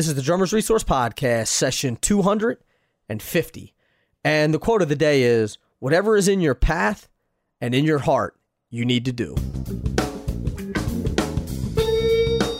[0.00, 3.74] This is the Drummers Resource Podcast, session 250.
[4.24, 7.10] And the quote of the day is Whatever is in your path
[7.60, 8.34] and in your heart,
[8.70, 9.36] you need to do.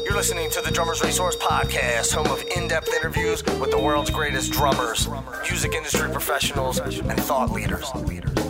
[0.04, 4.10] You're listening to the Drummers Resource Podcast, home of in depth interviews with the world's
[4.10, 5.08] greatest drummers,
[5.48, 7.90] music industry professionals, and thought leaders.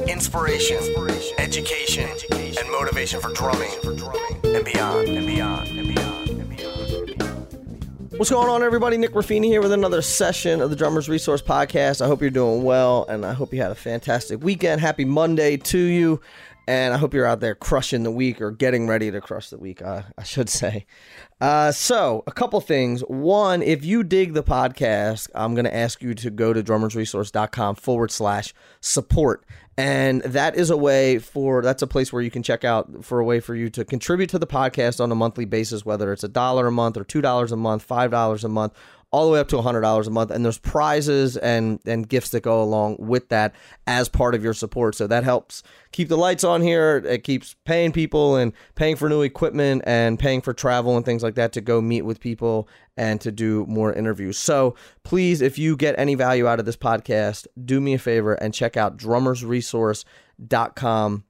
[0.08, 0.78] Inspiration,
[1.38, 3.70] education, and motivation for drumming
[4.42, 6.09] and beyond, and beyond, and beyond,
[8.20, 8.98] What's going on, everybody?
[8.98, 12.02] Nick Ruffini here with another session of the Drummers Resource Podcast.
[12.02, 14.82] I hope you're doing well, and I hope you had a fantastic weekend.
[14.82, 16.20] Happy Monday to you,
[16.68, 19.56] and I hope you're out there crushing the week or getting ready to crush the
[19.56, 20.84] week, uh, I should say.
[21.40, 23.00] Uh, so, a couple things.
[23.08, 27.76] One, if you dig the podcast, I'm going to ask you to go to drummersresource.com
[27.76, 29.46] forward slash support.
[29.76, 33.18] And that is a way for, that's a place where you can check out for
[33.18, 36.24] a way for you to contribute to the podcast on a monthly basis, whether it's
[36.24, 38.74] a dollar a month or $2 a month, $5 a month
[39.12, 42.42] all the way up to $100 a month and there's prizes and and gifts that
[42.42, 43.52] go along with that
[43.86, 44.94] as part of your support.
[44.94, 46.98] So that helps keep the lights on here.
[46.98, 51.24] It keeps paying people and paying for new equipment and paying for travel and things
[51.24, 54.38] like that to go meet with people and to do more interviews.
[54.38, 58.34] So please if you get any value out of this podcast do me a favor
[58.34, 61.24] and check out drummersresource.com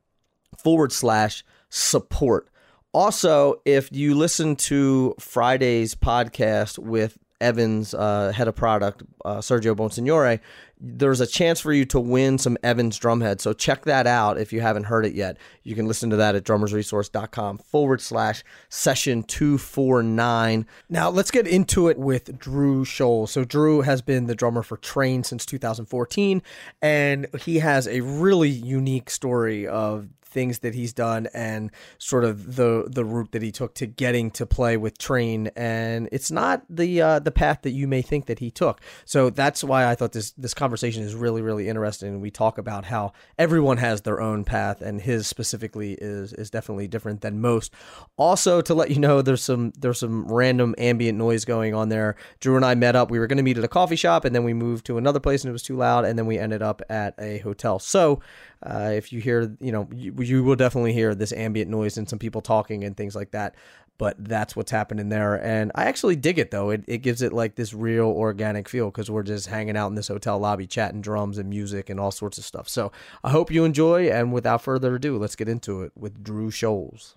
[0.62, 2.50] forward slash support.
[2.92, 9.74] Also, if you listen to Friday's podcast with Evans, uh, head of product, uh, Sergio
[9.74, 10.40] Bonsignore,
[10.80, 13.40] there's a chance for you to win some Evans drumhead.
[13.40, 15.36] So check that out if you haven't heard it yet.
[15.62, 20.66] You can listen to that at drummersresource.com forward slash session 249.
[20.88, 23.30] Now let's get into it with Drew Shoals.
[23.30, 26.42] So Drew has been the drummer for Train since 2014,
[26.80, 32.56] and he has a really unique story of things that he's done and sort of
[32.56, 36.62] the the route that he took to getting to play with Train and it's not
[36.68, 38.80] the uh, the path that you may think that he took.
[39.04, 42.14] So that's why I thought this this conversation is really really interesting.
[42.14, 46.50] And we talk about how everyone has their own path and his specifically is is
[46.50, 47.72] definitely different than most.
[48.16, 52.16] Also to let you know there's some there's some random ambient noise going on there.
[52.38, 53.10] Drew and I met up.
[53.10, 55.20] We were going to meet at a coffee shop and then we moved to another
[55.20, 57.78] place and it was too loud and then we ended up at a hotel.
[57.78, 58.20] So
[58.62, 62.08] uh, if you hear, you know, you, you will definitely hear this ambient noise and
[62.08, 63.54] some people talking and things like that.
[63.96, 65.34] But that's what's happening there.
[65.44, 66.70] And I actually dig it though.
[66.70, 69.94] It, it gives it like this real organic feel because we're just hanging out in
[69.94, 72.66] this hotel lobby, chatting drums and music and all sorts of stuff.
[72.68, 74.08] So I hope you enjoy.
[74.10, 77.16] And without further ado, let's get into it with Drew Shoals.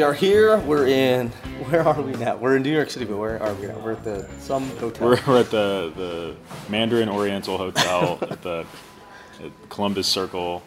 [0.00, 0.56] We are here.
[0.60, 1.28] We're in.
[1.68, 2.34] Where are we now?
[2.36, 3.78] We're in New York City, but where are we now?
[3.80, 5.06] We're at the some hotel.
[5.08, 6.36] We're, we're at the, the
[6.70, 8.64] Mandarin Oriental Hotel at the
[9.44, 10.62] at Columbus Circle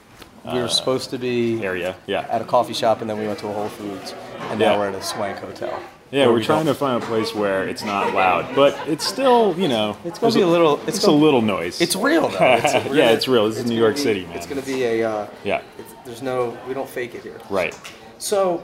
[0.46, 1.96] we were supposed to be area.
[2.06, 2.28] Yeah.
[2.30, 4.14] at a coffee shop, and then we went to a Whole Foods,
[4.52, 4.78] and now Yeah.
[4.78, 5.82] we're at a swank hotel.
[6.12, 9.04] Yeah, we're we trying don't- to find a place where it's not loud, but it's
[9.08, 11.82] still, you know, It's gonna be a little- it's It's, gonna- a little noise.
[11.82, 12.38] It's real though.
[12.64, 13.50] It's really- Yeah, it's real.
[13.50, 14.36] This is New York be- City, man.
[14.38, 15.10] It's going to be a.
[15.10, 16.56] Uh, yeah, it's, there's no.
[16.68, 17.40] We don't fake it here.
[17.50, 17.76] right.
[18.20, 18.62] So,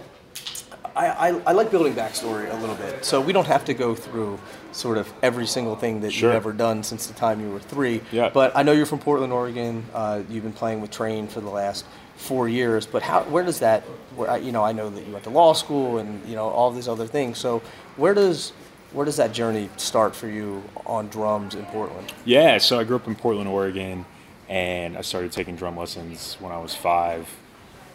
[0.96, 3.04] I, I, I like building backstory a little bit.
[3.06, 4.40] So we don't have to go through
[4.72, 6.30] sort of every single thing that Sure.
[6.30, 8.02] you've ever done since the time you were three.
[8.12, 8.30] Yeah.
[8.30, 9.86] But I know you're from Portland, Oregon.
[9.94, 11.86] Uh, you've been playing with Train for the last
[12.16, 12.86] four years.
[12.86, 13.24] But how?
[13.24, 13.84] Where does that?
[14.16, 16.72] Where you know, I know that you went to law school and you know all
[16.72, 17.38] these other things.
[17.38, 17.62] So
[17.96, 18.52] where does
[18.92, 22.12] where does that journey start for you on drums in Portland?
[22.26, 24.04] Yeah, so I grew up in Portland, Oregon,
[24.50, 27.30] and I started taking drum lessons when I was five.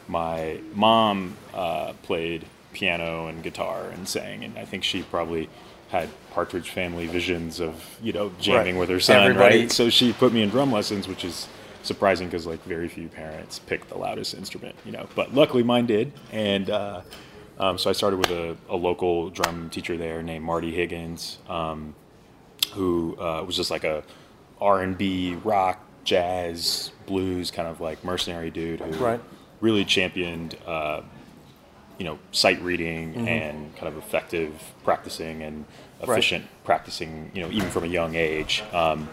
[0.06, 2.44] My mom uh, played
[2.74, 5.48] piano and guitar and sang, and I think she probably
[5.88, 8.80] had Partridge Family visions of you know jamming Right.
[8.80, 9.72] with her son, Everybody- right?
[9.72, 11.48] So she put me in drum lessons, which is
[11.82, 15.06] surprising because like very few parents pick the loudest instrument, you know.
[15.14, 17.00] But luckily mine did, and uh,
[17.58, 21.38] um, so I started with a, a local drum teacher there named Marty Higgins.
[21.48, 21.94] Um,
[22.72, 24.02] who uh, was just like a
[24.60, 29.20] R&B, rock, jazz, blues kind of like mercenary dude who Right.
[29.60, 31.02] really championed, uh,
[31.98, 34.50] you know, sight reading and kind of effective
[34.84, 35.64] practicing and
[36.00, 36.18] Right.
[36.18, 38.62] efficient practicing, you know, even from a young age.
[38.74, 39.08] Um,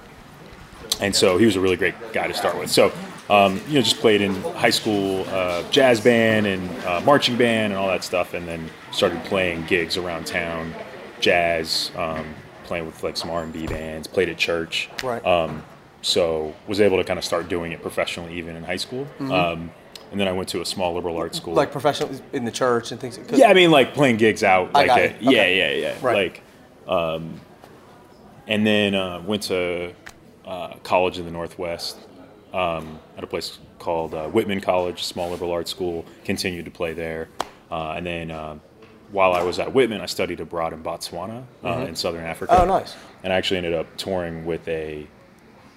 [1.00, 2.70] and so he was a really great guy to start with.
[2.70, 2.92] So,
[3.30, 7.72] um, you know, just played in high school uh, jazz band and uh, marching band
[7.72, 10.74] and all that stuff, and then started playing gigs around town,
[11.22, 12.26] jazz, um,
[12.66, 14.90] playing with like some R and B bands, played at church.
[15.04, 15.26] Right.
[15.26, 15.64] Um,
[16.02, 19.08] so was able to kind of start doing it professionally even in high school.
[19.20, 19.72] Um,
[20.12, 21.52] and then I went to a small liberal arts school.
[21.52, 21.58] Mm-hmm.
[21.58, 23.18] Like professional in the church and things.
[23.32, 25.16] Yeah, I mean, like playing gigs out, I like got a, it.
[25.22, 25.58] yeah, Okay.
[25.82, 26.16] yeah, yeah, Right.
[26.16, 26.44] like,
[26.88, 27.40] um,
[28.48, 29.94] and then uh, went to
[30.46, 31.98] uh, college in the Northwest,
[32.54, 36.06] um, at a place called uh, Whitman College, small liberal arts school.
[36.26, 37.30] Continued to play there,
[37.72, 38.58] uh, and then uh,
[39.12, 42.62] while I was at Whitman, I studied abroad in Botswana uh, in southern Africa.
[42.62, 42.96] Oh, nice.
[43.24, 45.08] And I actually ended up touring with a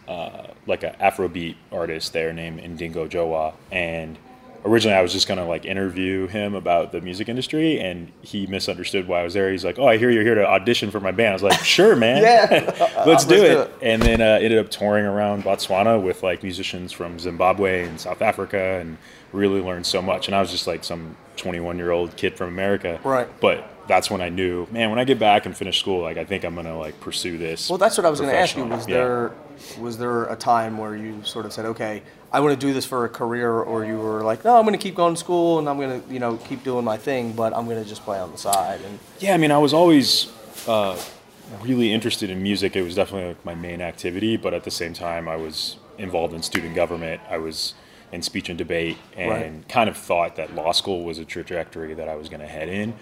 [0.09, 4.19] uh, like an Afrobeat artist there named Ndingo Johwa, and
[4.65, 9.07] originally I was just gonna like interview him about the music industry, and he misunderstood
[9.09, 9.51] why I was there.
[9.51, 11.61] He's like, "Oh, I hear you're here to audition for my band." I was like,
[11.65, 12.75] "Sure, man, Yeah.
[13.07, 13.75] let's do Let's it." do it.
[13.83, 18.23] And then uh, ended up touring around Botswana with like musicians from Zimbabwe and South
[18.23, 18.97] Africa, and
[19.33, 20.29] really learned so much.
[20.29, 23.29] And I was just like some 21 year old kid from America, Right.
[23.41, 26.25] But that's when I knew, man, when I get back and finish school, like I
[26.25, 27.69] think I'm gonna like pursue this.
[27.69, 28.65] Well, that's what I was going to ask you.
[28.65, 28.95] Was Yeah.
[28.95, 29.33] there
[29.79, 32.03] was there a time where you sort of said, "Okay,
[32.33, 34.73] I want to do this for a career," or you were like, "No, I'm going
[34.79, 37.33] to keep going to school and I'm going to, you know, keep doing my thing,
[37.33, 39.73] but I'm going to just play on the side." And Yeah, I mean, I was
[39.75, 40.29] always
[40.67, 40.97] uh,
[41.63, 42.75] really interested in music.
[42.77, 46.35] It was definitely like my main activity, but at the same time, I was involved
[46.35, 47.21] in student government.
[47.31, 47.75] I was
[48.13, 49.69] in speech and debate, and Right.
[49.69, 52.69] kind of thought that law school was a trajectory that I was going to head
[52.69, 52.95] in.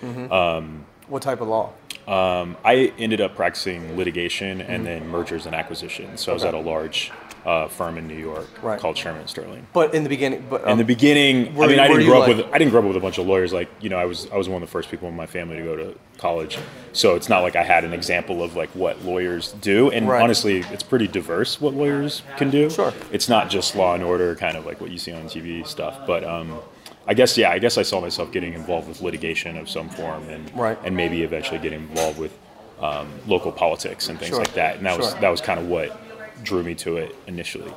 [1.09, 1.73] What type of law?
[2.09, 6.21] Um, I ended up practicing litigation and then mergers and acquisitions.
[6.21, 6.49] So I was Mm-hmm.
[6.49, 7.13] At a large
[7.47, 8.79] uh, firm in New York Right.
[8.79, 9.67] called Shearman Sterling.
[9.73, 12.23] But in the beginning, but in um, the beginning, were- I mean, I didn't grow
[12.23, 13.53] up like- with I didn't grow up with a bunch of lawyers.
[13.53, 15.57] Like you know, I was I was one of the first people in my family
[15.57, 16.59] to go to college,
[16.93, 19.91] so it's not like I had an example of like what lawyers do.
[19.91, 20.23] And Right.
[20.23, 22.69] honestly, it's pretty diverse what lawyers can do.
[22.71, 22.93] Sure.
[23.13, 26.01] it's not just law and order, kind of like what you see on TV stuff.
[26.07, 26.59] But um,
[27.07, 30.29] I guess yeah, I guess I saw myself getting involved with litigation of some form,
[30.29, 30.79] and Right.
[30.85, 32.33] and maybe eventually getting involved with
[32.81, 34.39] um, local politics and things Sure.
[34.41, 34.77] like that.
[34.77, 35.97] And that was that was kind of what
[36.45, 37.73] drew me to it initially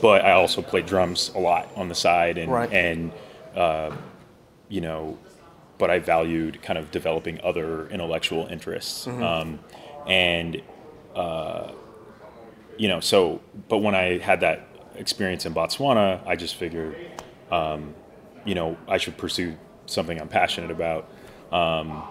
[0.00, 2.72] but I also played drums a lot on the side, and Right.
[2.72, 3.12] and
[3.54, 3.92] uh,
[4.68, 5.16] you know,
[5.78, 9.22] but I valued kind of developing other intellectual interests, Mm-hmm.
[9.22, 9.58] um,
[10.08, 10.60] and
[11.14, 11.70] uh,
[12.76, 14.66] you know, so but when I had that
[14.96, 16.96] experience in Botswana, I just figured,
[17.50, 17.94] um,
[18.44, 19.56] you know, I should pursue
[19.86, 21.08] something I'm passionate about.
[21.52, 22.02] Um,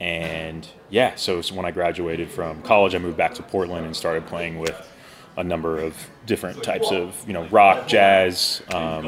[0.00, 3.96] and yeah, so, so when I graduated from college, I moved back to Portland and
[3.96, 4.76] started playing with
[5.36, 5.94] a number of
[6.26, 9.04] different types of you know rock, jazz, um,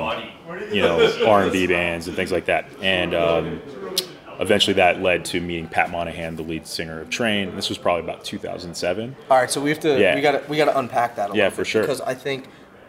[0.72, 2.66] you know R and B bands and things like that.
[2.82, 3.60] And um,
[4.40, 7.54] eventually, that led to meeting Pat Monahan, the lead singer of Train.
[7.56, 9.16] This was probably about 2007.
[9.30, 10.14] all right, so we have to Yeah.
[10.14, 11.82] we got to we got to unpack that a Yeah, little for bit, sure.
[11.82, 12.46] because I think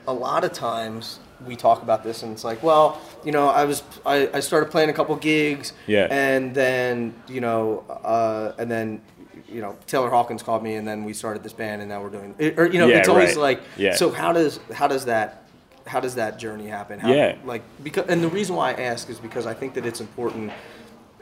[0.08, 3.66] a lot of times we talk about this and it's like, well, you know, I
[3.66, 6.08] was I, I started playing a couple gigs, Yeah.
[6.10, 9.02] and then you know, uh, and then
[9.48, 12.10] you know, Taylor Hawkins called me, and then we started this band, and now we're
[12.10, 13.38] doing, or you know, Yeah, it's always right.
[13.38, 13.96] like, Yeah.
[13.96, 15.44] so how does how does that
[15.88, 17.00] how does that journey happen?
[17.00, 17.36] How, Yeah.
[17.44, 20.52] like because and the reason why I ask is because I think that it's important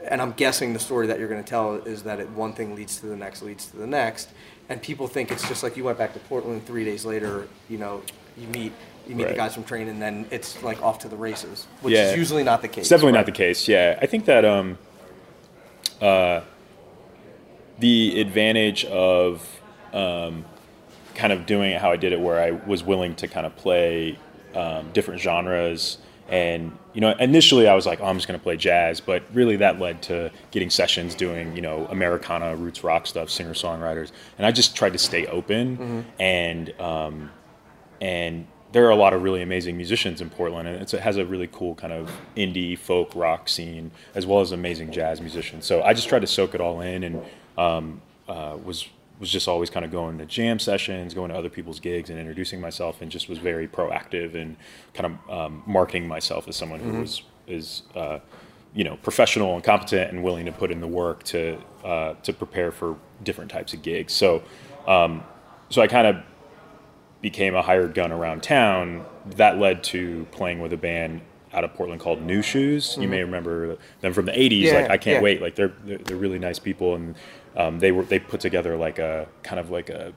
[0.08, 2.74] and I'm guessing the story that you're going to tell is that it, one thing
[2.74, 4.30] leads to the next, leads to the next,
[4.70, 7.48] and people think it's just like you went back to Portland three days later.
[7.68, 8.00] You know,
[8.38, 8.72] you meet
[9.08, 11.94] you meet the guys from Train, and then it's like off to the races, which
[11.94, 12.10] Yeah.
[12.10, 12.82] is usually not the case.
[12.82, 13.18] It's definitely right?
[13.20, 13.66] not the case.
[13.68, 14.78] Yeah, I think that um,
[16.00, 16.40] uh,
[17.78, 19.60] the advantage of
[19.92, 20.44] um,
[21.14, 23.56] kind of doing it how I did it, where I was willing to kind of
[23.56, 24.18] play
[24.54, 25.98] um, different genres.
[26.28, 29.24] And you know, initially I was like, "Oh, I'm just going to play jazz," but
[29.32, 34.12] really that led to getting sessions doing you know Americana, roots rock stuff, singer songwriters,
[34.38, 37.30] and I just tried to stay open and um,
[38.00, 41.16] and there are a lot of really amazing musicians in Portland, and it's, it has
[41.16, 45.66] a really cool kind of indie folk rock scene as well as amazing jazz musicians.
[45.66, 47.22] So I just tried to soak it all in, and
[47.58, 48.86] um, uh, was
[49.18, 52.18] was just always kind of going to jam sessions, going to other people's gigs, and
[52.18, 54.56] introducing myself, and just was very proactive and
[54.94, 58.18] kind of um, marketing myself as someone who was is uh,
[58.72, 62.32] you know professional and competent and willing to put in the work to uh, to
[62.32, 64.12] prepare for different types of gigs.
[64.12, 64.42] So
[64.86, 65.24] um,
[65.70, 66.22] so I kind of
[67.20, 69.04] became a hired gun around town,
[69.36, 71.20] that led to playing with a band
[71.52, 73.00] out of Portland called Nu Shooz.
[73.00, 74.50] You may remember them from the '80s.
[74.50, 74.64] Mm-hmm.
[74.66, 75.22] Yeah, like I can't yeah.
[75.22, 75.42] wait.
[75.42, 77.14] Like they're, they're they're really nice people, and
[77.56, 80.12] um, they were they put together like a kind of like a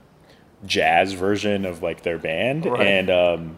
[0.66, 2.88] jazz version of like their band, Right.
[2.88, 3.58] and um,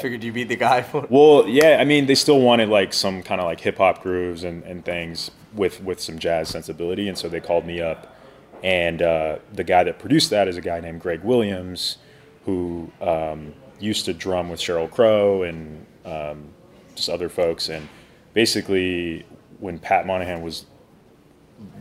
[0.00, 0.82] Figured you beat the guy.
[0.82, 4.00] For, well, yeah, I mean, they still wanted like some kind of like hip hop
[4.00, 8.16] grooves and, and things with with some jazz sensibility, and so they called me up,
[8.62, 11.98] and uh, the guy that produced that is a guy named Greg Williams,
[12.46, 16.48] who um, used to drum with Sheryl Crow and um,
[16.94, 17.86] just other folks, and
[18.32, 19.26] basically
[19.58, 20.64] when Pat Monahan was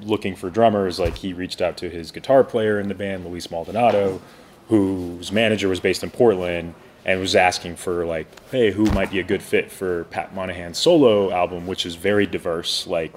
[0.02, 3.52] looking for drummers, like he reached out to his guitar player in the band, Luis
[3.52, 4.22] Maldonado,
[4.68, 6.74] whose manager was based in Portland,
[7.06, 10.80] and was asking for like, hey, who might be a good fit for Pat Monahan's
[10.80, 13.16] solo album, which is very diverse, like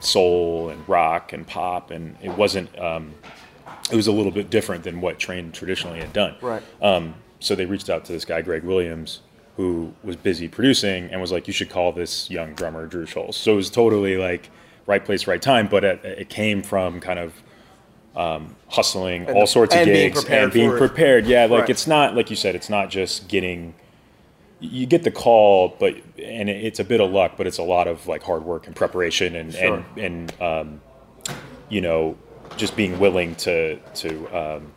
[0.00, 2.78] soul and rock and pop, and it wasn't.
[2.78, 3.14] Um,
[3.92, 6.34] it was a little bit different than what Train traditionally had done.
[6.40, 6.62] Right.
[6.80, 9.20] Um, so they reached out to this guy Greg Williams
[9.56, 13.36] who was busy producing and was like, "You should call this young drummer Drew Shoals."
[13.36, 14.48] So it was totally like
[14.86, 15.68] right place, right time.
[15.68, 17.34] But it, it came from kind of
[18.16, 20.78] um, hustling And- all sorts of being gigs prepared and being for it.
[20.78, 21.26] prepared.
[21.26, 21.70] Yeah, like Right.
[21.70, 22.54] it's not like you said.
[22.54, 23.74] It's not just getting.
[24.60, 27.88] You get the call, but and it's a bit of luck, but it's a lot
[27.88, 29.84] of like hard work and preparation and Sure.
[29.96, 30.80] and and um,
[31.68, 32.16] you know
[32.56, 34.72] just being willing to to um,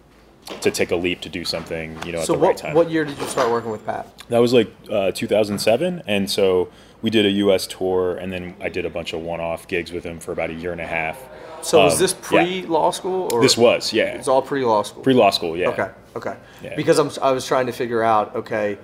[0.61, 2.73] to take a leap to do something you know at So the what right time.
[2.75, 4.07] what year did you start working with Pat?
[4.29, 6.69] That was like uh, 2007, and so
[7.01, 7.67] we did a U.S.
[7.67, 10.53] tour, and then I did a bunch of one-off gigs with him for about a
[10.53, 11.21] year and a half.
[11.61, 14.83] So was Um, this pre law school or This was, yeah, It's all pre law
[14.83, 15.03] school.
[15.03, 15.69] pre-law school, yeah.
[15.69, 15.89] Okay.
[16.15, 16.35] Okay.
[16.63, 16.75] Yeah.
[16.75, 18.77] Because I'm I was trying to figure out okay.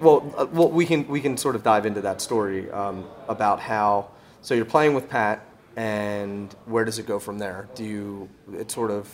[0.00, 3.60] Well, uh, well, we can we can sort of dive into that story um, about
[3.60, 4.08] how.
[4.42, 5.44] So you're playing with Pat,
[5.76, 7.68] and where does it go from there?
[7.74, 8.28] Do you?
[8.54, 9.08] It sort of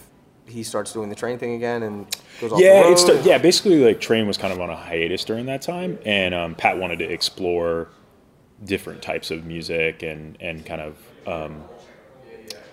[0.46, 2.04] he starts doing the train thing again and
[2.40, 2.92] goes off Yeah, the road.
[3.16, 3.38] it's yeah.
[3.38, 6.78] Basically, like Train was kind of on a hiatus during that time, and um, Pat
[6.78, 7.88] wanted to explore
[8.64, 11.62] different types of music and and kind of um,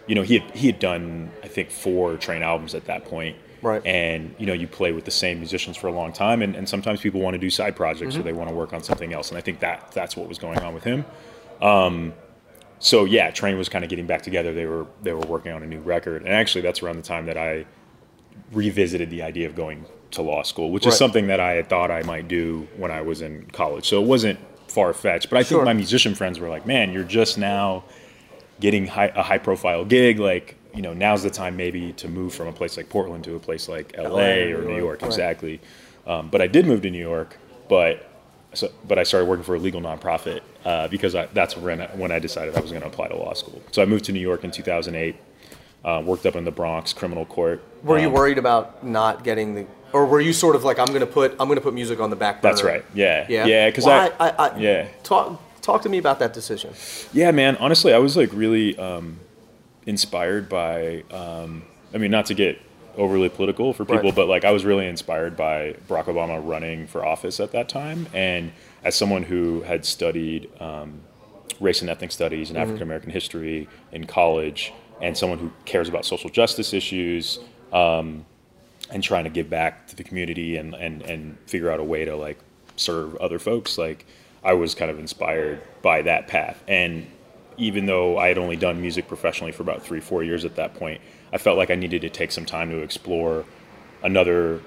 [0.07, 3.37] you know he had he had done I think four Train albums at that point.
[3.61, 3.85] Right.
[3.85, 6.67] And you know you play with the same musicians for a long time, and, and
[6.69, 8.21] sometimes people want to do side projects Mm-hmm.
[8.21, 10.37] or they want to work on something else, and I think that that's what was
[10.37, 11.03] going on with him.
[11.61, 12.13] Um,
[12.79, 14.53] so yeah, Train was kind of getting back together.
[14.53, 17.25] They were they were working on a new record, and actually that's around the time
[17.27, 17.65] that I
[18.51, 20.91] revisited the idea of going to law school, which Right.
[20.93, 23.87] is something that I had thought I might do when I was in college.
[23.87, 25.29] So it wasn't far fetched.
[25.29, 25.59] But I Sure.
[25.59, 27.83] think my musician friends were like, "Man, you're just now
[28.59, 30.19] getting high, a high profile gig.
[30.19, 33.35] Like, you know, now's the time maybe to move from a place like Portland to
[33.35, 35.07] a place like LA, LA, or New York, York, right.
[35.07, 35.59] exactly."
[36.07, 38.08] Um, but I did move to New York, but
[38.53, 41.87] so, but I started working for a legal nonprofit uh, because I, that's when I,
[41.95, 43.61] when I decided I was going to apply to law school.
[43.71, 45.15] So I moved to New York in 2008.
[45.85, 47.63] Uh, worked up in the Bronx criminal court.
[47.83, 50.87] Were you Um, worried about not getting the, or were you sort of like I'm
[50.91, 52.53] gonna put I'm gonna put music on the back burner?
[52.53, 52.83] That's right.
[52.93, 53.25] Yeah.
[53.29, 53.45] Yeah.
[53.45, 53.69] Yeah.
[53.69, 54.87] Because Well, I, I, I, yeah.
[55.03, 56.73] Talk talk to me about that decision.
[57.13, 57.55] Yeah, man.
[57.57, 59.19] Honestly, I was like really um,
[59.85, 61.03] inspired by.
[61.11, 61.63] Um,
[61.93, 62.59] I mean, not to get
[62.99, 64.15] overly political for people, Right.
[64.15, 68.07] but like I was really inspired by Barack Obama running for office at that time,
[68.13, 68.51] and
[68.83, 71.01] as someone who had studied um,
[71.59, 72.63] race and ethnic studies and Mm-hmm.
[72.63, 77.39] African American history in college, and someone who cares about social justice issues.
[77.73, 78.25] Um,
[78.91, 82.05] and trying to give back to the community and, and, and figure out a way
[82.05, 82.39] to like
[82.75, 84.03] serve other folks like
[84.43, 87.05] i was kind of inspired by that path and
[87.57, 90.73] even though i had only done music professionally for about three four years at that
[90.73, 90.99] point
[91.33, 93.45] i felt like i needed to take some time to explore
[94.03, 94.61] another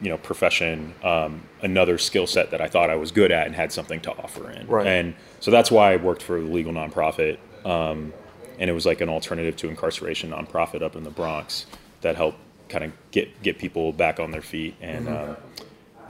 [0.00, 3.54] you know profession um, another skill set that i thought i was good at and
[3.54, 4.86] had something to offer in Right.
[4.86, 8.12] and so that's why i worked for a legal nonprofit um,
[8.58, 11.66] and it was like an alternative to incarceration nonprofit up in the bronx
[12.00, 12.38] that helped
[12.68, 15.36] kind of get get people back on their feet and um,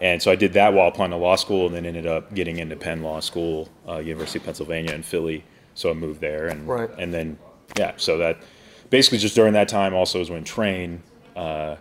[0.00, 2.58] and so I did that while applying to law school and then ended up getting
[2.58, 5.44] into Penn Law School, uh, University of Pennsylvania in Philly.
[5.74, 6.90] So I moved there and Right.
[6.98, 7.38] and then
[7.78, 8.38] yeah, so that
[8.92, 11.02] basically just during that time also is when Train,
[11.34, 11.76] uh,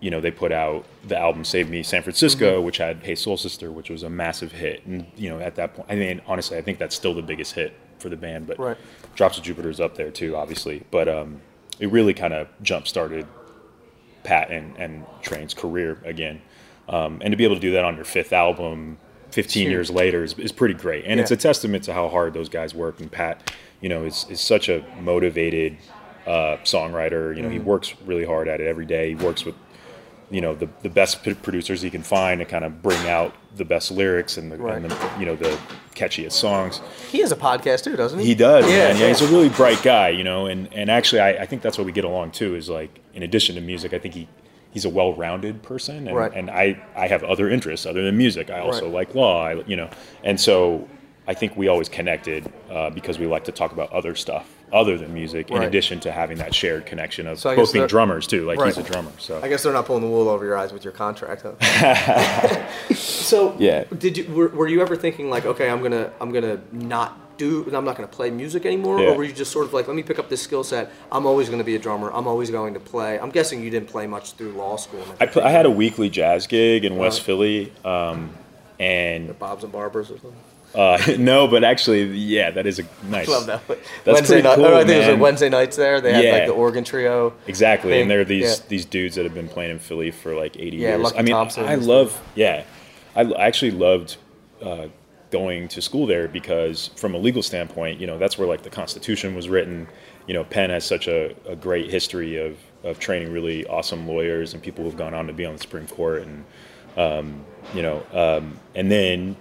[0.00, 2.66] you know, they put out the album "Save Me San Francisco," Mm-hmm.
[2.66, 5.74] which had "Hey Soul Sister," which was a massive hit, and you know at that
[5.74, 8.58] point, I mean honestly, I think that's still the biggest hit for the band, but
[8.58, 8.76] Right.
[9.16, 11.40] Drops of Jupiter's up there too, obviously, but um,
[11.80, 13.26] it really kind of jump started
[14.22, 16.42] Pat and, and Train's career again.
[16.90, 18.98] Um, and to be able to do that on your fifth album
[19.30, 19.70] 15 Huge.
[19.72, 21.04] years later is, is pretty great.
[21.06, 23.00] And it's a testament to how hard those guys work.
[23.00, 23.50] And Pat,
[23.80, 25.78] you know, is, is such a motivated
[26.26, 27.34] uh, songwriter.
[27.36, 27.52] You know, Mm-hmm.
[27.52, 29.10] he works really hard at it every day.
[29.10, 29.54] He works with,
[30.30, 33.34] you know, the, the best p- producers he can find to kind of bring out
[33.56, 34.76] the best lyrics and the, Right.
[34.76, 35.56] and the you know, the
[35.94, 36.80] catchiest songs.
[37.10, 38.26] He has a podcast too, doesn't he?
[38.26, 38.88] He does, Yeah.
[38.92, 39.08] Yeah, yeah.
[39.08, 41.84] he's a really bright guy, you know, and, and actually I, I think that's why
[41.84, 44.28] we get along too, is like in addition to music, I think he
[44.72, 46.32] he's a well rounded person and, Right.
[46.34, 48.50] and I, I have other interests other than music.
[48.50, 48.92] I also Right.
[49.08, 49.88] like law, I, you know.
[50.22, 50.86] And so
[51.28, 54.98] I think we always connected uh, because we like to talk about other stuff other
[54.98, 58.44] than music, in addition to having that shared connection of So both being drummers too.
[58.44, 59.12] Like he's a drummer.
[59.18, 62.66] So I guess they're not pulling the wool over your eyes with your contract, huh?
[62.94, 63.84] so Yeah.
[63.98, 67.64] did you were, were you ever thinking like, okay, I'm gonna I'm gonna not do
[67.74, 69.10] I'm not gonna play music anymore, Yeah.
[69.10, 70.90] or were you just sort of like, let me pick up this skill set.
[71.12, 72.10] I'm always gonna be a drummer.
[72.12, 73.18] I'm always going to play.
[73.20, 75.04] I'm guessing you didn't play much through law school.
[75.20, 77.72] I, pl- I had a weekly jazz gig in West Philly.
[77.84, 78.30] Um,
[78.78, 80.34] and Bob's and Barbara's or something.
[80.76, 83.28] Uh, no, but actually, yeah, that is a nice.
[83.28, 83.66] I love that.
[83.66, 84.54] That's Wednesday pretty night.
[84.56, 85.10] cool, oh, I think it was man.
[85.14, 86.00] like Wednesday nights there.
[86.00, 86.32] They had Yeah.
[86.32, 87.32] like the organ trio.
[87.46, 88.02] Exactly, thing.
[88.02, 88.64] and there are these Yeah.
[88.68, 91.02] these dudes that have been playing in Philly for like 80 Yeah, years.
[91.02, 92.62] Lucky I mean, Thompson I love, yeah,
[93.14, 94.16] I actually loved
[94.62, 94.86] uh,
[95.30, 98.70] going to school there because, from a legal standpoint, you know, that's where like the
[98.70, 99.88] Constitution was written.
[100.26, 104.52] You know, Penn has such a, a great history of of training really awesome lawyers
[104.54, 106.44] and people who've gone on to be on the Supreme Court and.
[106.98, 109.36] Um, you know, um, and then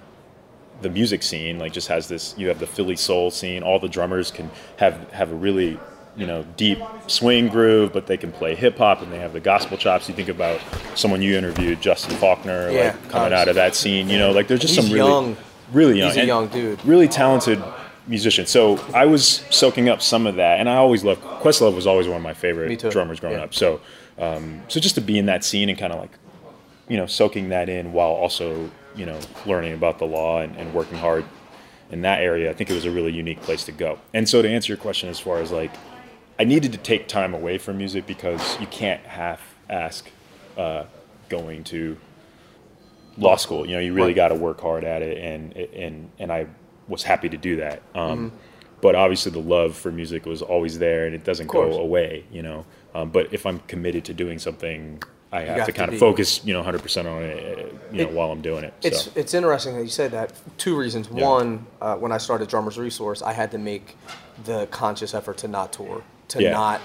[0.81, 2.35] the music scene like just has this.
[2.37, 3.63] You have the Philly soul scene.
[3.63, 5.79] All the drummers can have have a really
[6.17, 9.39] you know deep swing groove, but they can play hip hop and they have the
[9.39, 10.07] gospel chops.
[10.09, 10.59] You think about
[10.95, 14.09] someone you interviewed, Justin Faulkner, Yeah, like coming out of that scene.
[14.09, 15.37] You know, like there's just He's some really young.
[15.71, 16.83] really young, He's a young dude.
[16.85, 17.61] really talented
[18.07, 18.45] musician.
[18.45, 22.07] So I was soaking up some of that, and I always loved Questlove was always
[22.07, 23.43] one of my favorite drummers growing Yeah.
[23.45, 23.53] up.
[23.55, 23.81] So,
[24.19, 26.11] um, so just to be in that scene and kind of like,
[26.87, 30.73] you know, soaking that in while also you know learning about the law and, and
[30.73, 31.25] working hard
[31.91, 33.99] in that area, I think it was a really unique place to go.
[34.13, 35.71] And so to answer your question, as far as like,
[36.39, 40.09] I needed to take time away from music because you can't half ask
[40.57, 40.85] uh,
[41.29, 41.97] going to
[43.17, 43.65] law school.
[43.65, 46.47] You know, you really got to work hard at it, and and and I
[46.87, 47.81] was happy to do that.
[47.93, 48.37] Um, Mm-hmm.
[48.81, 52.25] But obviously, the love for music was always there, and it doesn't go away.
[52.31, 55.01] You know, um, but if I'm committed to doing something,
[55.35, 55.97] I have, have to to kind be.
[55.97, 58.63] of focus, you know, 100 percent on it, uh, you know, It- while I'm doing
[58.63, 58.73] it.
[58.81, 59.11] It's so.
[59.15, 60.33] it's interesting that you said that.
[60.57, 61.07] Two reasons.
[61.13, 61.25] Yeah.
[61.27, 63.97] One, uh, when I started Drummers Resource, I had to make
[64.45, 66.51] the conscious effort to not tour, to Yeah.
[66.51, 66.81] not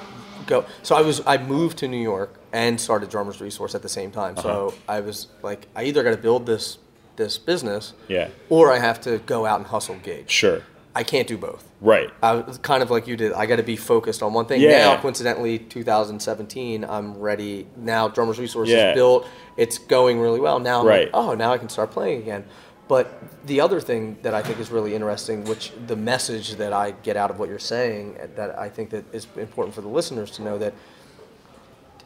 [0.47, 0.65] go.
[0.83, 4.11] So I was I moved to New York and started Drummers Resource at the same
[4.11, 4.37] time.
[4.37, 4.77] So Uh-huh.
[4.89, 6.79] I was like, I either got to build this
[7.17, 8.29] this business, Yeah.
[8.49, 10.33] or I have to go out and hustle gigs.
[10.33, 10.63] Sure.
[10.95, 11.71] I can't do both.
[11.81, 12.11] Right.
[12.23, 13.33] I was kind of like you did.
[13.33, 14.61] I got to be focused on one thing.
[14.61, 14.95] Yeah.
[14.95, 17.67] Now, coincidentally, 2017, I'm ready.
[17.77, 18.95] Now, Drummers Resources Yeah.
[18.95, 19.27] built.
[19.57, 20.59] It's going really well.
[20.59, 21.03] Now, Right.
[21.03, 22.45] like, oh, now I can start playing again.
[22.89, 26.91] But the other thing that I think is really interesting, which the message that I
[27.05, 30.33] get out of what you're saying, that I think that is important for the listeners
[30.33, 30.75] to know that,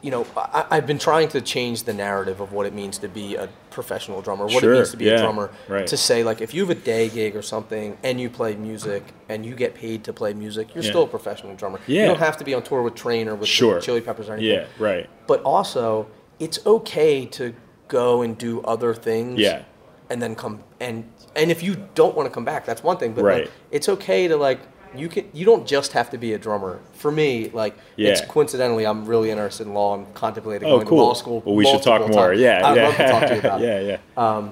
[0.01, 3.07] you know, I, I've been trying to change the narrative of what it means to
[3.07, 5.51] be a professional drummer, what Sure, it means to be yeah, a drummer.
[5.67, 5.87] right.
[5.87, 9.03] To say like, if you have a day gig or something and you play music
[9.29, 10.89] and you get paid to play music, you're Yeah.
[10.91, 11.79] still a professional drummer.
[11.87, 12.01] Yeah.
[12.01, 13.79] You don't have to be on tour with Train or with Sure.
[13.81, 14.51] Chili Peppers or anything.
[14.59, 14.65] Yeah.
[14.77, 15.09] Right.
[15.27, 16.07] But also,
[16.39, 17.53] it's okay to
[17.87, 19.39] go and do other things.
[19.39, 19.63] Yeah.
[20.09, 23.13] And then come and and if you don't want to come back, that's one thing.
[23.13, 23.41] But Right.
[23.45, 24.59] like, it's okay to like
[24.97, 26.79] you can you don't just have to be a drummer.
[26.93, 29.93] For me, like it's coincidentally, I'm really interested in law.
[29.95, 30.97] I'm contemplating Oh, going cool.
[30.99, 31.41] to law school.
[31.45, 32.29] Well, we should talk multiple more.
[32.29, 32.41] times.
[32.41, 32.67] Yeah.
[32.67, 32.83] I'd yeah.
[32.87, 33.67] love to talk to you about yeah.
[33.79, 33.99] it.
[34.17, 34.49] Yeah.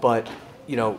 [0.00, 0.28] But
[0.66, 0.98] you know,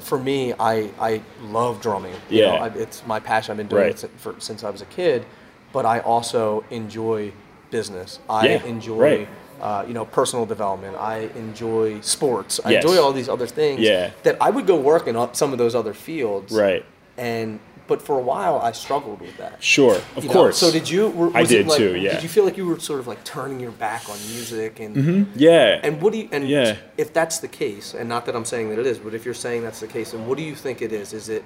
[0.00, 2.14] for me, I I love drumming.
[2.28, 2.50] You Yeah.
[2.50, 3.52] know, I, it's my passion.
[3.52, 3.90] I've been doing Right.
[3.92, 5.24] it since, for, since I was a kid.
[5.72, 7.32] But I also enjoy
[7.70, 8.18] business.
[8.28, 8.98] I Yeah, enjoy.
[8.98, 9.28] right.
[9.60, 10.96] Uh, you know, personal development.
[10.96, 12.60] I enjoy sports.
[12.64, 12.84] I Yes.
[12.84, 13.80] enjoy all these other things.
[13.80, 14.10] Yeah.
[14.22, 16.52] That I would go work in some of those other fields.
[16.52, 16.84] Right.
[17.16, 19.62] And but for a while, I struggled with that.
[19.62, 19.96] Sure.
[20.16, 20.58] Of You know, course.
[20.58, 21.32] So did you?
[21.34, 22.14] I did like- too, yeah.
[22.14, 25.28] Did you feel like you were sort of like turning your back on music and?
[25.36, 25.80] Yeah.
[25.82, 26.28] And what do you?
[26.32, 26.76] And Yeah.
[26.96, 29.34] if that's the case, and not that I'm saying that it is, but if you're
[29.34, 31.12] saying that's the case, and what do you think it is?
[31.12, 31.44] Is it,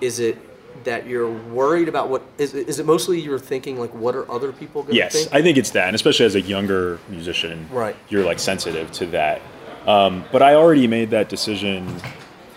[0.00, 0.38] is it
[0.84, 2.54] that you're worried about what is?
[2.54, 5.28] it- Is it mostly you're thinking like, what are other people going to Yes, think?
[5.34, 7.96] I think it's that, and especially as a younger musician, Right.
[8.08, 9.40] You're like sensitive to that.
[9.86, 11.88] Um, but I already made that decision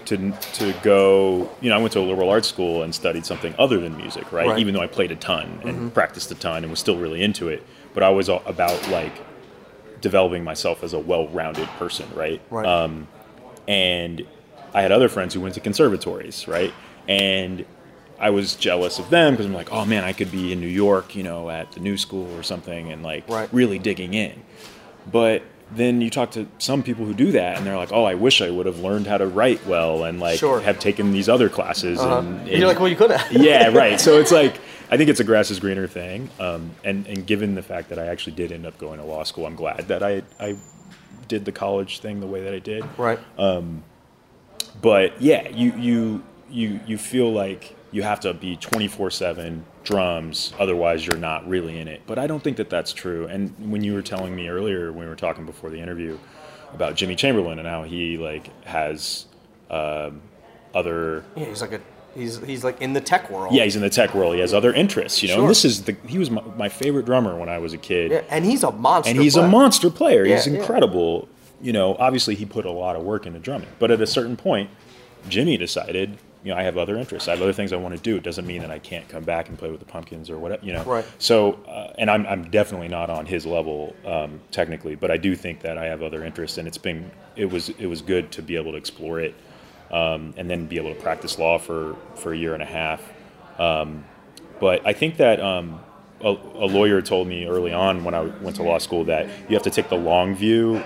[0.05, 1.49] to to go.
[1.61, 4.31] You know, I went to a liberal arts school and studied something other than music,
[4.31, 4.45] right?
[4.45, 4.49] Right.
[4.49, 4.59] Mm-hmm.
[4.59, 7.47] Even though I played a ton and practiced a ton and was still really into
[7.49, 7.63] it,
[7.93, 9.13] but I was about like
[10.01, 12.41] developing myself as a well-rounded person, right?
[12.49, 12.65] Right.
[12.65, 13.07] Um,
[13.67, 14.25] and
[14.73, 16.73] I had other friends who went to conservatories, right?
[17.07, 17.65] And
[18.19, 20.67] I was jealous of them because I'm like, oh man, I could be in New
[20.67, 23.49] York, you know, at the new school or something, and like Right.
[23.53, 24.43] really digging in.
[25.09, 25.43] But
[25.75, 28.41] then you talk to some people who do that, and they're like, oh, I wish
[28.41, 30.59] I would have learned how to write well and like Sure.
[30.61, 31.99] have taken these other classes.
[31.99, 32.19] Uh-huh.
[32.19, 33.31] And, And you're like, well, you could have.
[33.41, 33.99] yeah, right.
[33.99, 34.59] So it's like
[34.91, 36.29] I think it's a grass is greener thing.
[36.39, 39.23] Um, and and given the fact that I actually did end up going to law
[39.23, 40.57] school, I'm glad that I I
[41.27, 42.83] did the college thing the way that I did.
[42.97, 43.19] Right.
[44.81, 51.05] But yeah, you you you you feel like you have to be 24/7 drums otherwise
[51.05, 52.01] you're not really in it.
[52.07, 53.27] But I don't think that that's true.
[53.27, 56.17] And when you were telling me earlier when we were talking before the interview
[56.73, 59.25] about Jimmy Chamberlin and how he like has
[59.69, 60.21] um,
[60.73, 61.79] other Yeah, he's like a
[62.15, 63.53] he's he's like in the tech world.
[63.53, 64.33] yeah, he's in the tech world.
[64.35, 65.35] He has other interests, you know.
[65.35, 65.41] Sure.
[65.43, 68.11] And this is the he was my, my favorite drummer when I was a kid,
[68.11, 69.11] Yeah, and he's a monster.
[69.11, 70.25] and he's a monster player.
[70.25, 70.59] he's Yeah, yeah.
[70.59, 71.27] incredible.
[71.61, 74.35] You know, obviously he put a lot of work into drumming, but at a certain
[74.35, 74.69] point,
[75.29, 77.27] Jimmy decided, you know, I have other interests.
[77.27, 78.17] I have other things I want to do.
[78.17, 80.65] It doesn't mean that I can't come back and play with the Pumpkins or whatever,
[80.65, 80.83] you know.
[80.83, 81.05] Right.
[81.17, 85.35] So, uh, and I'm I'm definitely not on his level um, technically, but I do
[85.35, 88.41] think that I have other interests, and it's been it was it was good to
[88.41, 89.35] be able to explore it
[89.93, 93.01] um, and then be able to practice law for, for a year and a half.
[93.59, 94.03] Um,
[94.59, 95.79] but I think that um,
[96.19, 99.55] a, a lawyer told me early on when I went to law school that you
[99.55, 100.83] have to take the long view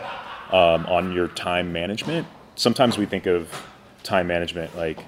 [0.52, 2.28] um, on your time management.
[2.56, 3.50] Sometimes we think of
[4.04, 5.00] time management like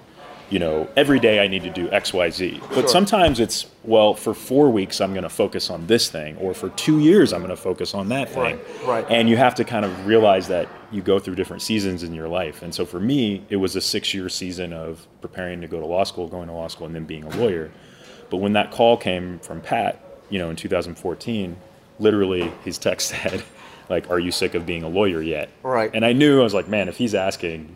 [0.50, 2.60] you know, every day I need to do X, Y, Z.
[2.70, 2.88] But Sure.
[2.88, 6.70] sometimes it's, well, for four weeks I'm going to focus on this thing, or for
[6.70, 8.60] two years I'm going to focus on that thing.
[8.86, 9.06] Right, right.
[9.10, 12.28] And you have to kind of realize that you go through different seasons in your
[12.28, 12.64] life.
[12.64, 15.86] And so for me, it was a six year season of preparing to go to
[15.86, 17.70] law school, going to law school, and then being a lawyer.
[18.32, 21.58] But when that call came from Pat, you know, in 2014,
[22.00, 23.44] literally his text said,
[23.88, 25.50] like, are you sick of being a lawyer yet?
[25.62, 25.92] Right.
[25.94, 27.76] And I knew, I was like, man, if he's asking,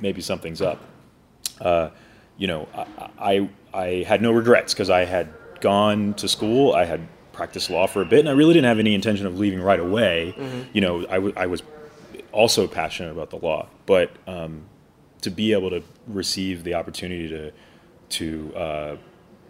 [0.00, 0.80] maybe something's up
[1.60, 1.90] uh,
[2.36, 2.86] you know, I,
[3.18, 5.28] I, I had no regrets because I had
[5.60, 8.78] gone to school, I had practiced law for a bit, and I really didn't have
[8.78, 10.34] any intention of leaving right away.
[10.72, 11.62] You know, I, w- I was
[12.32, 14.62] also passionate about the law, but um,
[15.22, 17.52] to be able to receive the opportunity to
[18.10, 18.96] to uh,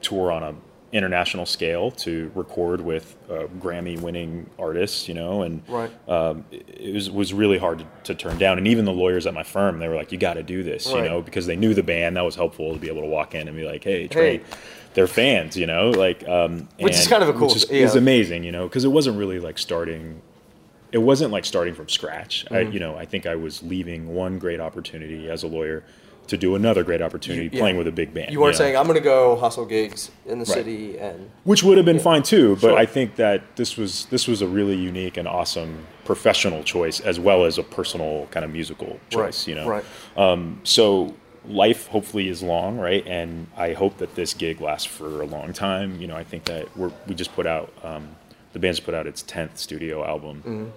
[0.00, 0.54] tour on a
[0.94, 5.90] international scale to record with uh, Grammy-winning artists, you know, and Right.
[6.08, 8.56] um, it was was really hard to, to turn down.
[8.58, 10.86] And even the lawyers at my firm, they were like, "You got to do this,"
[10.90, 12.16] you know, because they knew the band.
[12.16, 14.44] That was helpful to be able to walk in and be like, "Hey, Trey." Hey.
[14.94, 17.78] They're fans, you know, like um, Which is kind of a cool- which is, yeah.
[17.84, 20.22] is amazing, you know, because it wasn't really like starting.
[20.92, 22.46] It wasn't like starting from scratch.
[22.48, 22.72] I, Mm-hmm.
[22.74, 25.82] you know, I think I was leaving one great opportunity as a lawyer
[26.26, 27.60] to do another great opportunity yeah.
[27.60, 28.32] playing with a big band.
[28.32, 28.58] You weren't know?
[28.58, 30.54] saying I'm going to go hustle gigs in the Right.
[30.54, 32.78] city and which would have been fine too but Sure.
[32.78, 37.18] i think that this was this was a really unique and awesome professional choice as
[37.20, 39.84] well as a personal kind of musical choice you know right.
[40.64, 41.14] so
[41.46, 45.52] life hopefully is long right and i hope that this gig lasts for a long
[45.52, 48.08] time you know i think that we're we just put out um,
[48.54, 50.72] the band's put out its 10th studio album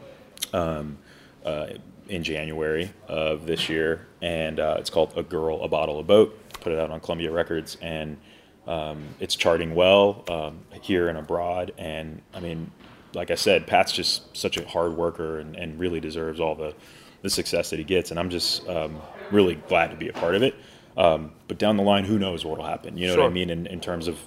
[0.54, 0.98] um,
[1.46, 1.68] uh,
[2.10, 6.38] in january of this year and uh, it's called a girl a bottle a boat.
[6.62, 8.18] Put it out on columbia records and
[8.66, 11.74] um, it's charting well um, here and abroad.
[11.78, 12.72] And i mean
[13.14, 16.74] like i said pat's just such a hard worker and, and really deserves all the,
[17.22, 20.36] the success that he gets and i'm just um, really glad to be a part
[20.36, 20.56] of it.
[20.98, 23.50] Um, but down the line who knows what will happen you know what i mean
[23.50, 24.20] in, in terms of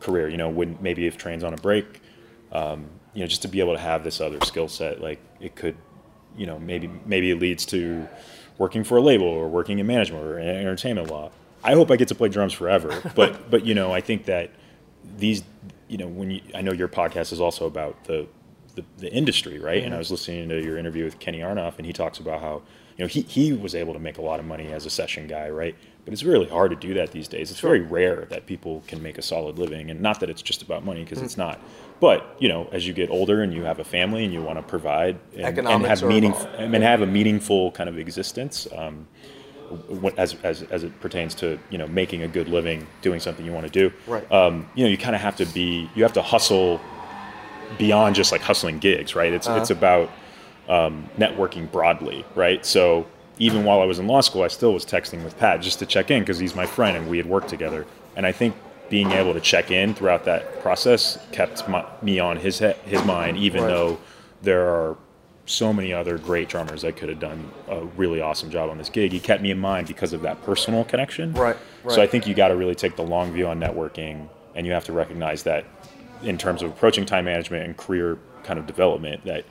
[0.00, 2.02] career you know when maybe if train's on a break
[2.52, 5.56] um, you know just to be able to have this other skill set like it
[5.56, 5.76] could
[6.36, 8.08] you know maybe maybe it leads to
[8.58, 11.30] working for a label or working in management or entertainment law.
[11.62, 14.50] I hope i get to play drums forever but but you know i think that
[15.16, 15.42] these
[15.88, 18.26] you know when you i know your podcast is also about the
[18.74, 19.78] the, the industry right?
[19.78, 19.94] And mm-hmm.
[19.94, 22.62] i was listening to your interview with kenny aronoff and he talks about how
[22.96, 25.26] you know he, he was able to make a lot of money as a session
[25.26, 27.50] guy right but it's really hard to do that these days.
[27.50, 30.62] It's very rare that people can make a solid living and not that it's just
[30.62, 31.58] about money because it's not.
[32.00, 34.58] But you know as you get older and you have a family and you want
[34.58, 39.06] to provide and, and have are meaning and have a meaningful kind of existence um,
[40.18, 43.52] as, as, as it pertains to you know making a good living doing something you
[43.52, 44.30] want to do Right.
[44.30, 46.80] um, you know you kind of have to be you have to hustle
[47.78, 49.32] beyond just like hustling gigs right?
[49.32, 50.10] It's it's about
[50.68, 52.64] um, networking broadly right?
[52.66, 53.06] So
[53.38, 55.86] even while i was in law school i still was texting with pat just to
[55.86, 58.54] check in because he's my friend and we had worked together and i think
[58.90, 63.36] being able to check in throughout that process kept my, me on his his mind
[63.36, 63.68] even Right.
[63.68, 63.98] though
[64.42, 64.96] there are
[65.46, 68.88] so many other great drummers that could have done a really awesome job on this
[68.88, 69.12] gig.
[69.12, 71.34] He kept me in mind because of that personal connection.
[71.34, 71.94] Right, right.
[71.94, 74.72] So I think you got to really take the long view on networking, and you
[74.72, 75.66] have to recognize that
[76.22, 79.44] in terms of approaching time management and career kind of development, that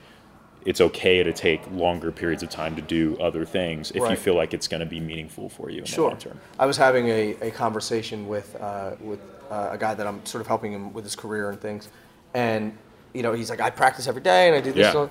[0.64, 4.34] it's okay to take longer periods of time to do other things if you feel
[4.34, 6.40] like it's going to be meaningful for you in the long term.
[6.58, 10.40] I was having a, a conversation with uh, with uh, a guy that I'm sort
[10.40, 11.88] of helping him with his career and things,
[12.32, 12.76] and
[13.12, 15.02] you know he's like I practice every day and I do this Yeah.
[15.02, 15.10] and,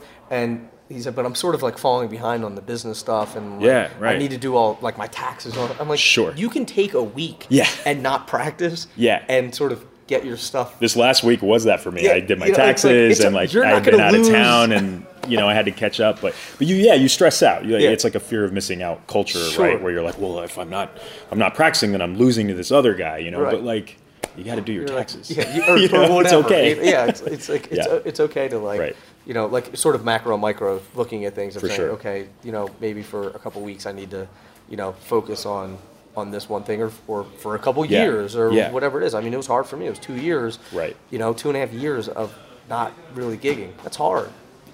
[0.59, 3.57] and he said but I'm sort of like falling behind on the business stuff and
[3.57, 5.55] like, Yeah, I need to do all like my taxes.
[5.57, 5.69] All.
[5.79, 6.33] I'm like Sure.
[6.35, 7.67] you can take a week Yeah.
[7.85, 9.23] and not practice Yeah.
[9.29, 12.03] and sort of get your stuff This last week was that for me.
[12.05, 14.13] Yeah, I did my you know, it's like- taxes and like I had been out
[14.15, 16.19] of town and you know I had to catch up.
[16.21, 17.63] But but you yeah you stress out.
[17.65, 17.89] You, Yeah.
[17.89, 19.65] It's like a fear of missing out culture, Sure.
[19.65, 19.81] right?
[19.81, 20.97] Where you're like, well, if I'm not
[21.31, 23.17] I'm not practicing, then I'm losing to this other guy.
[23.19, 23.51] You know, Right.
[23.51, 23.97] but like
[24.37, 25.29] you got to do your You're like- taxes.
[25.37, 26.19] yeah, you, or, You or know.
[26.19, 26.89] It's okay.
[26.89, 27.99] Yeah, it's, it's like it's, Yeah.
[28.03, 28.95] it's okay to like Right.
[29.25, 31.89] you know like sort of macro micro looking at things and For saying sure.
[31.91, 34.27] okay you know maybe for a couple weeks I need to
[34.69, 35.77] you know focus on
[36.15, 38.03] on this one thing or, or for a couple Yeah.
[38.03, 38.71] years or Yeah.
[38.71, 39.13] whatever it is.
[39.15, 39.87] I mean it was hard for me.
[39.87, 40.59] It was two years.
[40.71, 40.95] Right.
[41.09, 42.33] You know two and a half years of
[42.69, 43.71] not really gigging.
[43.83, 44.29] That's hard.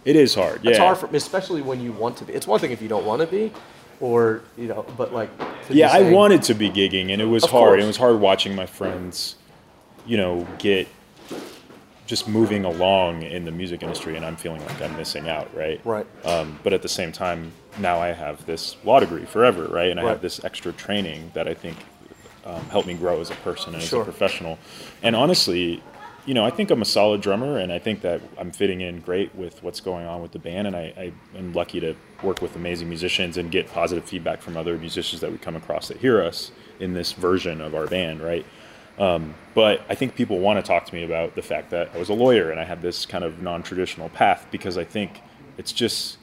[0.05, 0.61] It is hard.
[0.63, 0.71] Yeah.
[0.71, 2.33] It's hard for especially when you want to be.
[2.33, 3.51] It's one thing if you don't want to be,
[3.99, 5.29] or you know, but like
[5.69, 7.71] yeah, I wanted to be gigging, and it was hard.
[7.71, 7.83] course.
[7.83, 9.35] It was hard watching my friends,
[10.05, 10.87] you know, get
[12.09, 15.79] just moving along in the music industry, and I'm feeling like I'm missing out, right?
[15.85, 16.07] Right.
[16.25, 19.91] Um, but at the same time, now I have this law degree forever, right?
[19.91, 20.09] And I Right.
[20.13, 21.77] have this extra training that I think
[22.45, 24.01] um, helped me grow as a person and Sure.
[24.01, 24.57] as a professional.
[25.03, 25.83] And honestly,
[26.25, 29.01] you know, I think I'm a solid drummer, and I think that I'm fitting in
[29.01, 30.65] great with what's going on with the band.
[30.65, 34.57] And I, I am lucky to work with amazing musicians and get positive feedback from
[34.57, 38.19] other musicians that we come across that hear us in this version of our band,
[38.21, 38.45] right?
[38.99, 41.97] Um, but I think people want to talk to me about the fact that I
[41.97, 45.21] was a lawyer and I had this kind of non-traditional path because I think
[45.57, 46.17] it's just,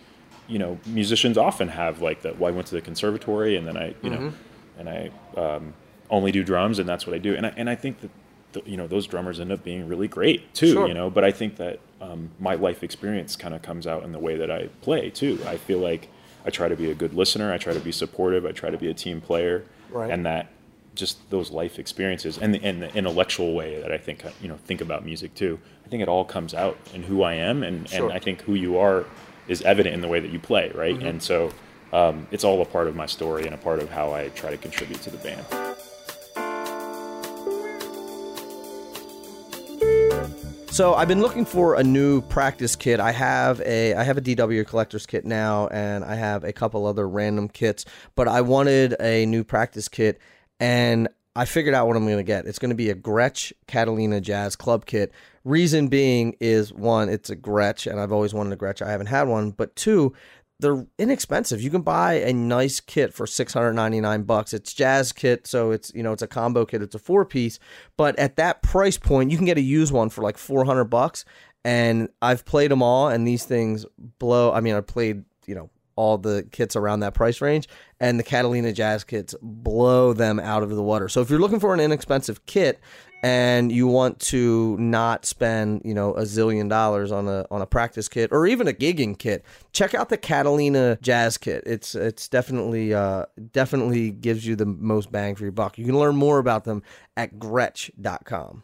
[0.46, 2.38] you know, musicians often have like that.
[2.38, 4.24] Well, I went to the conservatory and then I, you mm-hmm.
[4.26, 4.32] know,
[4.78, 5.74] and I um,
[6.10, 7.34] only do drums and that's what I do.
[7.34, 8.10] And I, and I think that
[8.52, 10.72] the, you know those drummers end up being really great too.
[10.72, 10.88] Sure.
[10.88, 14.12] You know, but I think that um, my life experience kind of comes out in
[14.12, 15.38] the way that I play too.
[15.46, 16.08] I feel like
[16.44, 17.52] I try to be a good listener.
[17.52, 18.46] I try to be supportive.
[18.46, 20.10] I try to be a team player, right.
[20.10, 20.48] and that
[20.96, 24.56] just those life experiences and the, and the intellectual way that I think you know
[24.56, 25.61] think about music too.
[25.85, 28.06] I think it all comes out in who I am, and sure.
[28.06, 29.04] and I think who you are
[29.46, 30.96] is evident in the way that you play, right?
[30.96, 31.06] Mm-hmm.
[31.06, 31.52] And so
[31.92, 34.50] um, it's all a part of my story and a part of how I try
[34.50, 35.46] to contribute to the band.
[40.76, 43.00] So I've been looking for a new practice kit.
[43.00, 46.85] I have a I have a DW collector's kit now, and I have a couple
[46.85, 47.87] other random kits.
[48.14, 50.20] But I wanted a new practice kit,
[50.60, 52.46] and I figured out what I'm going to get.
[52.46, 55.12] It's going to be a Gretsch Catalina Jazz Club kit.
[55.44, 58.80] Reason being is one, it's a Gretsch, and I've always wanted a Gretsch.
[58.80, 60.14] I haven't had one, but two,
[60.58, 61.60] they're inexpensive.
[61.60, 64.54] You can buy a nice kit for 699 bucks.
[64.54, 66.82] It's jazz kit, so it's, you know, it's a combo kit.
[66.82, 67.58] It's a four piece,
[67.98, 71.24] but at that price point, you can get a used one for like 400 bucks.
[71.64, 73.84] And I've played them all and these things
[74.20, 74.52] blow.
[74.52, 77.68] I mean, I played, you know, all the kits around that price range
[78.00, 81.09] and the Catalina Jazz kits blow them out of the water.
[81.09, 82.80] So if you're looking for an inexpensive kit
[83.22, 87.66] and you want to not spend, you know, a zillion dollars on a on a
[87.66, 91.64] practice kit or even a gigging kit, check out the Catalina Jazz kit.
[91.66, 95.78] It's it's definitely uh, definitely gives you the most bang for your buck.
[95.78, 96.82] You can learn more about them
[97.16, 98.62] at gretsch.com.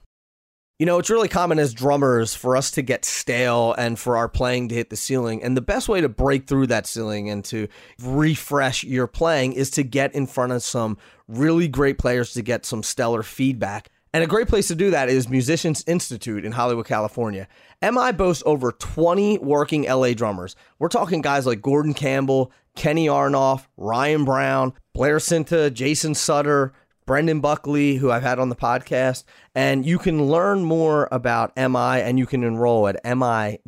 [0.83, 4.29] You know, it's really common as drummers for us to get stale and for our
[4.29, 5.40] playing to hit the ceiling.
[5.40, 7.68] And the best way to break through that ceiling and to
[8.03, 12.66] refresh your playing is to get in front of some really great players to get
[12.66, 13.90] some stellar feedback.
[14.12, 17.47] And a great place to do that is Musicians Institute in Hollywood, California.
[17.81, 20.57] MI boasts over 20 working LA drummers.
[20.81, 26.73] We're talking guys like Gordon Campbell, Kenny Aronoff, Ryan Brown, Blair Sinta, Jason Sutter,
[27.07, 29.25] Brendan Buckley, who I've had on the podcast.
[29.55, 33.59] And you can learn more about MI and you can enroll at mi.edu.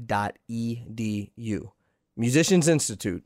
[2.17, 3.25] Musicians Institute,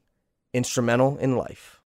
[0.54, 1.80] instrumental in life.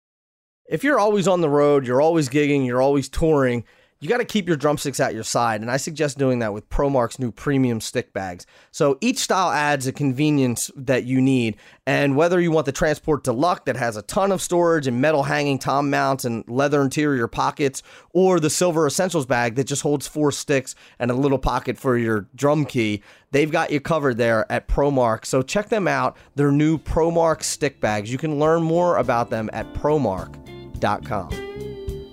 [0.69, 3.65] If you're always on the road, you're always gigging, you're always touring,
[4.01, 6.67] you got to keep your drumsticks at your side, and I suggest doing that with
[6.69, 8.47] ProMark's new premium stick bags.
[8.71, 13.23] So each style adds a convenience that you need, and whether you want the Transport
[13.23, 17.27] Deluxe that has a ton of storage and metal hanging tom mounts and leather interior
[17.27, 21.77] pockets, or the Silver Essentials bag that just holds four sticks and a little pocket
[21.77, 25.25] for your drum key, they've got you covered there at ProMark.
[25.25, 28.11] So check them out, their new ProMark stick bags.
[28.11, 31.70] You can learn more about them at promark.com.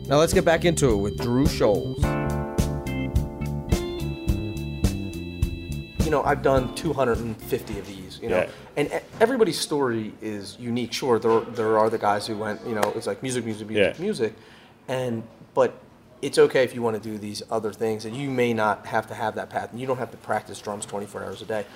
[0.09, 2.03] Now let's get back into it with Drew Shoals.
[6.03, 8.49] You know, I've done 250 of these, you know, yeah.
[8.79, 10.95] and everybody's story is unique.
[10.95, 13.97] Sure, there, there are the guys who went, you know, it's like music, music, music,
[13.99, 14.03] yeah.
[14.03, 14.35] music,
[14.89, 15.79] and but
[16.23, 19.07] it's okay if you want to do these other things, and you may not have
[19.09, 21.67] to have that path, and you don't have to practice drums 24 hours a day.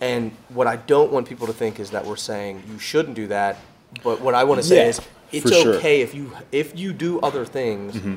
[0.00, 3.26] And what I don't want people to think is that we're saying you shouldn't do
[3.26, 3.58] that,
[4.02, 4.88] but what I want to say yeah.
[4.88, 5.00] is
[5.32, 6.04] it's okay sure.
[6.04, 7.94] if you if you do other things.
[7.94, 8.16] Mm-hmm.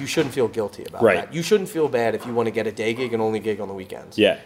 [0.00, 1.14] You shouldn't feel guilty about right.
[1.14, 1.32] that.
[1.32, 3.60] You shouldn't feel bad if you want to get a day gig and only gig
[3.60, 4.18] on the weekends.
[4.18, 4.38] Yeah.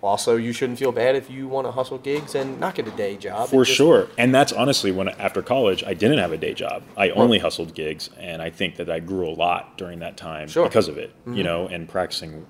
[0.00, 2.90] Also, you shouldn't feel bad if you want to hustle gigs and not get a
[2.90, 3.48] day job.
[3.48, 4.08] For just, sure.
[4.18, 6.82] And that's honestly when after college, I didn't have a day job.
[6.96, 10.48] I only hustled gigs, and I think that I grew a lot during that time
[10.48, 10.66] sure.
[10.66, 11.10] because of it.
[11.10, 11.34] Mm-hmm.
[11.36, 12.46] You know, and practicing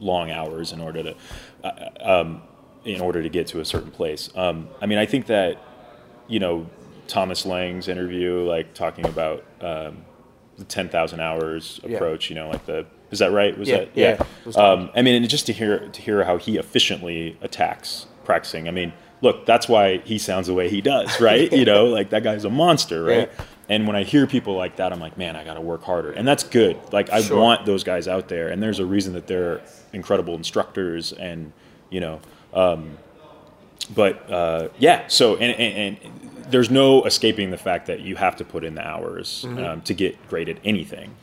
[0.00, 1.16] long hours in order to,
[1.62, 2.42] uh, um,
[2.84, 4.28] in order to get to a certain place.
[4.34, 5.62] Um, I mean, I think that,
[6.26, 6.68] you know,
[7.06, 10.04] Thomas Lang's interview, like talking about um,
[10.56, 12.30] the ten thousand hours approach.
[12.30, 12.34] Yeah.
[12.34, 13.56] You know, like the is that right?
[13.56, 14.24] Was yeah, that yeah?
[14.46, 14.52] yeah.
[14.56, 18.68] Um, I mean, and just to hear to hear how he efficiently attacks practicing.
[18.68, 21.50] I mean, look, that's why he sounds the way he does, right?
[21.52, 23.30] you know, like that guy's a monster, right?
[23.68, 26.12] And when I hear people like that, I'm like, man, I got to work harder,
[26.12, 26.76] and that's good.
[26.92, 27.40] Like I sure.
[27.40, 29.62] want those guys out there, and there's a reason that they're
[29.92, 31.52] incredible instructors, and
[31.90, 32.20] you know.
[32.52, 32.98] Um,
[33.94, 38.36] but uh, yeah, so and, and, and there's no escaping the fact that you have
[38.36, 39.64] to put in the hours mm-hmm.
[39.64, 41.14] um, to get great at anything,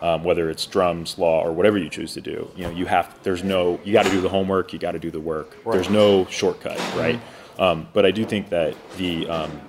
[0.00, 2.50] um, whether it's drums, law, or whatever you choose to do.
[2.56, 4.98] You know, you have there's no you got to do the homework, you got to
[4.98, 5.56] do the work.
[5.64, 5.74] Right.
[5.74, 6.98] There's no shortcut, mm-hmm.
[6.98, 7.16] right?
[7.16, 7.62] Mm-hmm.
[7.62, 9.60] Um, but I do think that the um,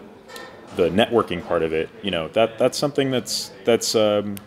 [0.75, 4.37] the networking part of it, you know, that that's something that's that's um,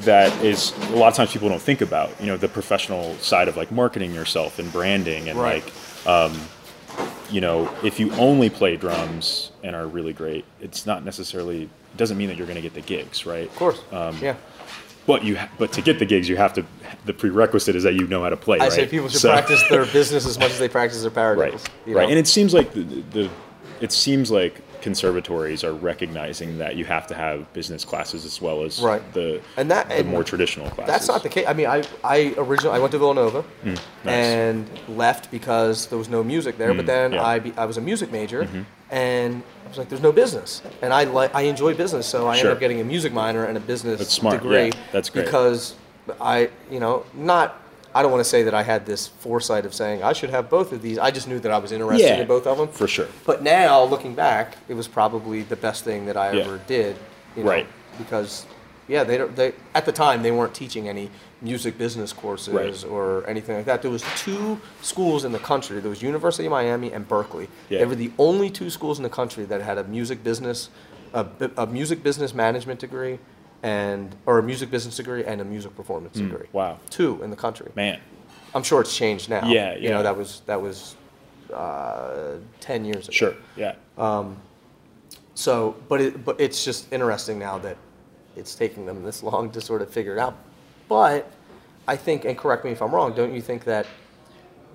[0.00, 2.18] that is a lot of times people don't think about.
[2.20, 5.64] You know, the professional side of like marketing yourself and branding and Right.
[5.64, 6.40] like, um,
[7.32, 12.16] you know, if you only play drums and are really great, it's not necessarily doesn't
[12.16, 13.46] mean that you're going to get the gigs, right?
[13.48, 13.80] Of course.
[13.90, 14.36] Um, yeah.
[15.06, 16.64] But you, ha- but to get the gigs, you have to.
[17.06, 18.58] The prerequisite is that you know how to play.
[18.60, 18.72] I right?
[18.72, 21.38] say people should So- practice their business as much as they practice their paradiddles.
[21.38, 22.08] right, you right.
[22.08, 23.30] And it seems like the, the,
[23.80, 28.62] it seems like conservatories are recognizing that you have to have business classes as well
[28.62, 29.02] as Right.
[29.14, 30.92] the And that- the and more traditional classes.
[30.92, 31.46] That's not the case.
[31.48, 33.74] I mean, I, I originally I went to Villanova Hmm,
[34.08, 36.74] and left because there was no music there.
[36.74, 37.18] but then yeah.
[37.18, 37.26] Mm-hmm.
[37.26, 38.46] I be, I was a music major,
[38.90, 42.34] and I was like, "There's no business," and I like I enjoy business, so I
[42.36, 42.40] Sure.
[42.40, 44.42] ended up getting a music minor and a business That's smart.
[44.42, 44.66] degree.
[44.66, 45.24] Yeah, that's great.
[45.24, 45.74] Because
[46.20, 47.58] I, you know, not.
[47.94, 50.48] I don't want to say that I had this foresight of saying I should have
[50.48, 50.98] both of these.
[50.98, 52.68] I just knew that I was interested Yeah, in both of them.
[52.68, 53.08] for sure.
[53.26, 56.44] But now, looking back, it was probably the best thing that I Yeah.
[56.44, 56.96] ever did.
[57.36, 57.66] You know, Right.
[57.98, 58.46] Because,
[58.88, 59.34] yeah, they don't.
[59.36, 61.10] They at the time they weren't teaching any
[61.42, 62.84] music business courses Right.
[62.90, 63.82] or anything like that.
[63.82, 65.80] There was two schools in the country.
[65.80, 67.48] There was University of Miami and Berkeley.
[67.68, 67.80] Yeah.
[67.80, 70.68] They were the only two schools in the country that had a music business,
[71.12, 71.26] a,
[71.56, 73.18] a music business management degree,
[73.62, 76.46] and or a music business degree and a music performance degree.
[76.48, 76.56] Hmm.
[76.56, 76.78] wow.
[76.90, 77.70] Two in the country.
[77.74, 78.00] Man,
[78.54, 79.46] I'm sure it's changed now.
[79.46, 79.76] Yeah, yeah.
[79.78, 80.96] You know that was that was
[81.52, 83.12] uh, ten years ago.
[83.14, 84.36] sure, yeah, Um,
[85.34, 87.76] So, but it, but it's just interesting now that
[88.36, 90.34] it's taking them this long to sort of figure it out.
[90.88, 91.30] But
[91.88, 93.86] I think, and correct me if I'm wrong, don't you think that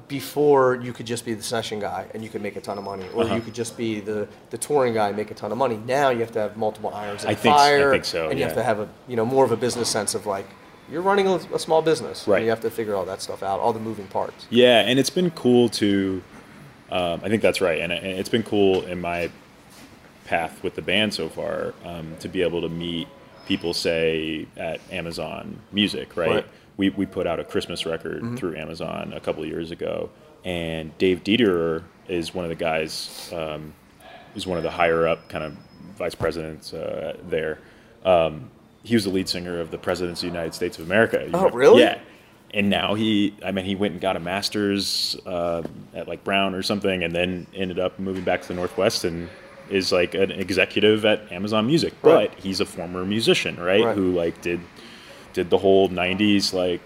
[0.07, 2.83] before you could just be the session guy and you could make a ton of
[2.83, 3.35] money, or Uh-huh.
[3.35, 5.77] you could just be the, the touring guy and make a ton of money?
[5.85, 8.05] Now you have to have multiple irons in I the think s- I fire, think
[8.05, 10.25] so, and you have to have a you know more of a business sense of
[10.25, 10.45] like
[10.89, 12.43] you're running a, a small business, and Right.
[12.43, 14.45] you have to figure all that stuff out, all the moving parts.
[14.49, 14.79] yeah.
[14.81, 16.21] And it's been cool to.
[16.89, 19.29] Um, I think that's right, and, and it's been cool in my
[20.23, 23.09] path with the band so far um, to be able to meet
[23.45, 26.29] people, say at Amazon Music, right?
[26.29, 26.45] Right.
[26.77, 30.09] We we put out a Christmas record through Amazon a couple of years ago,
[30.45, 33.31] and Dave Dederer is one of the guys.
[33.35, 33.73] Um,
[34.35, 35.57] is one of the higher up kind of
[35.97, 37.59] vice presidents uh, there.
[38.05, 38.51] Um,
[38.83, 41.23] he was the lead singer of the Presidents of the United States of America.
[41.25, 41.81] You Oh, really?
[41.81, 41.99] Yeah.
[42.53, 45.63] And now he, I mean, he went and got a master's uh,
[45.93, 49.27] at like Brown or something, and then ended up moving back to the Northwest and
[49.69, 51.93] is like an executive at Amazon Music.
[52.01, 52.29] Right.
[52.31, 53.83] But he's a former musician, right?
[53.83, 53.95] Right.
[53.95, 54.61] Who like did
[55.37, 56.81] did the whole '90s like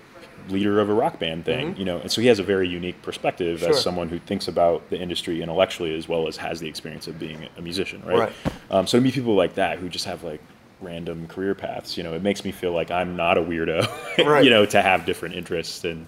[0.49, 1.97] leader of a rock band thing, you know.
[1.99, 3.65] And so he has a very unique perspective Mm-hmm.
[3.67, 3.75] Sure.
[3.75, 7.17] as someone who thinks about the industry intellectually as well as has the experience of
[7.19, 8.17] being a musician, right?
[8.19, 8.33] Right.
[8.69, 10.41] Um, so to meet people like that who just have like
[10.81, 13.79] random career paths, you know, it makes me feel like I'm not a weirdo,
[14.25, 14.43] Right.
[14.43, 16.05] you know, to have different interests and.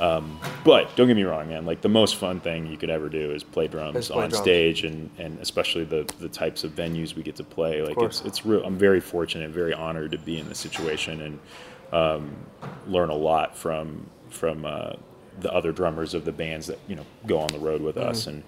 [0.00, 1.66] Um, but don't get me wrong, man.
[1.66, 4.42] Like the most fun thing you could ever do is play drums play on drums.
[4.42, 7.80] stage, and, and especially the, the types of venues we get to play.
[7.80, 8.64] Like it's it's real.
[8.64, 11.38] I'm very fortunate, very honored to be in this situation and
[11.94, 12.34] um,
[12.86, 14.92] learn a lot from from uh,
[15.40, 18.08] the other drummers of the bands that you know go on the road with Mm-hmm.
[18.10, 18.26] us.
[18.26, 18.42] And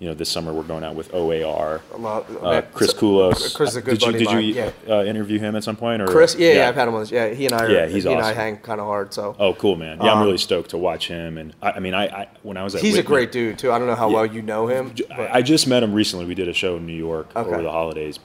[0.00, 1.80] you know, this summer we're going out with OAR.
[1.92, 3.54] A lot- Uh, Chris so- Culos.
[3.54, 4.70] Chris is a good did you, buddy Did mine, you yeah.
[4.96, 6.02] uh, interview him at some point?
[6.02, 7.00] Or Chris, yeah, yeah, I've had him on.
[7.00, 9.14] this- Yeah, he and I, are, Yeah, he's he and I hang kind of hard.
[9.14, 9.98] So Oh, cool, man.
[10.02, 11.38] Yeah, I'm Um, really stoked to watch him.
[11.38, 13.70] And I, I mean, I, I when I was at he's a great dude too.
[13.70, 14.92] I don't know how well you know him.
[15.08, 16.26] but- I I just met him recently.
[16.26, 17.48] We did a show in New York Okay.
[17.48, 18.18] over the holidays,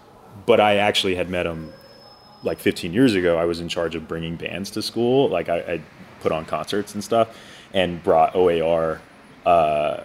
[0.48, 1.72] but I actually had met him
[2.44, 3.38] like 15 years ago.
[3.38, 5.30] I was in charge of bringing bands to school.
[5.30, 5.82] Like I, I
[6.22, 7.36] put on concerts and stuff,
[7.74, 9.02] and brought OAR
[9.46, 10.04] uh,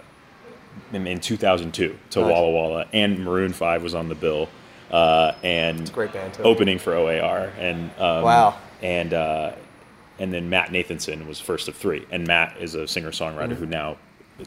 [0.92, 2.30] in, in 2002 to Nice.
[2.30, 4.48] Walla Walla, and Maroon Five was on the bill,
[4.90, 6.42] uh, and great band, too.
[6.42, 8.58] opening for OAR, and um, Wow.
[8.82, 9.52] and uh,
[10.18, 13.66] and then Matt Nathanson was first of three, and Matt is a singer songwriter who
[13.66, 13.96] now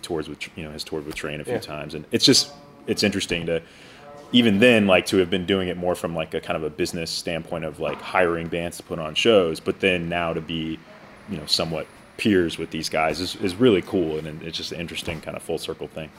[0.01, 1.71] tours with you know has toured with Train a few Mm-hmm.
[1.71, 1.77] Yeah.
[1.79, 2.51] times, and it's just
[2.87, 3.61] it's interesting to
[4.31, 6.69] even then like to have been doing it more from like a kind of a
[6.69, 10.79] business standpoint of like hiring bands to put on shows, but then now to be
[11.29, 11.87] you know somewhat
[12.17, 15.43] peers with these guys is, is really cool, and it's just an interesting kind of
[15.43, 16.09] full circle thing.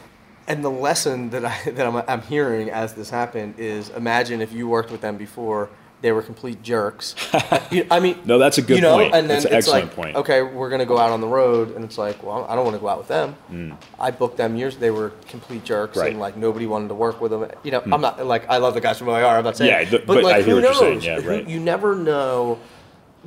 [0.47, 4.53] And the lesson that I that I'm, I'm hearing as this happened is imagine if
[4.53, 5.69] you worked with them before
[6.01, 7.15] they were complete jerks.
[7.91, 9.15] I mean, No, that's a good you know, point.
[9.15, 10.17] And then That's an excellent like, point.
[10.17, 12.77] okay, we're gonna go out on the road, and it's like, well, I don't want
[12.77, 13.77] to go out with them.
[13.99, 14.77] I booked them years.
[14.77, 16.01] They were complete jerks, Mm.
[16.01, 16.09] Right.
[16.09, 16.11] Mm.
[16.13, 17.51] and like nobody wanted to work with them.
[17.65, 19.25] You know, I'm not like I love the guys from OAR.
[19.39, 21.03] I'm not saying, Yeah, th- but, but like I hear who what you're knows?
[21.03, 21.03] saying.
[21.03, 22.59] Yeah, Who- You never know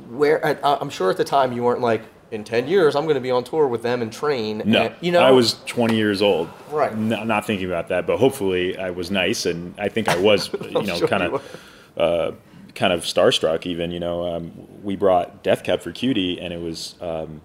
[0.08, 0.44] where.
[0.44, 2.02] I, I'm sure at the time you weren't like.
[2.32, 4.62] In ten years, I'm going to be on tour with them and train.
[4.64, 6.48] No, and, you know, I was 20 years old.
[6.70, 6.90] Right.
[6.90, 10.50] N- not thinking about that, but hopefully I was nice, and I think I was,
[10.62, 11.58] you know, sure kind of,
[11.98, 12.32] uh,
[12.74, 13.66] kind of starstruck.
[13.66, 14.52] Even, you know, um,
[14.82, 17.40] we brought Death Cab for Cutie, and it was um,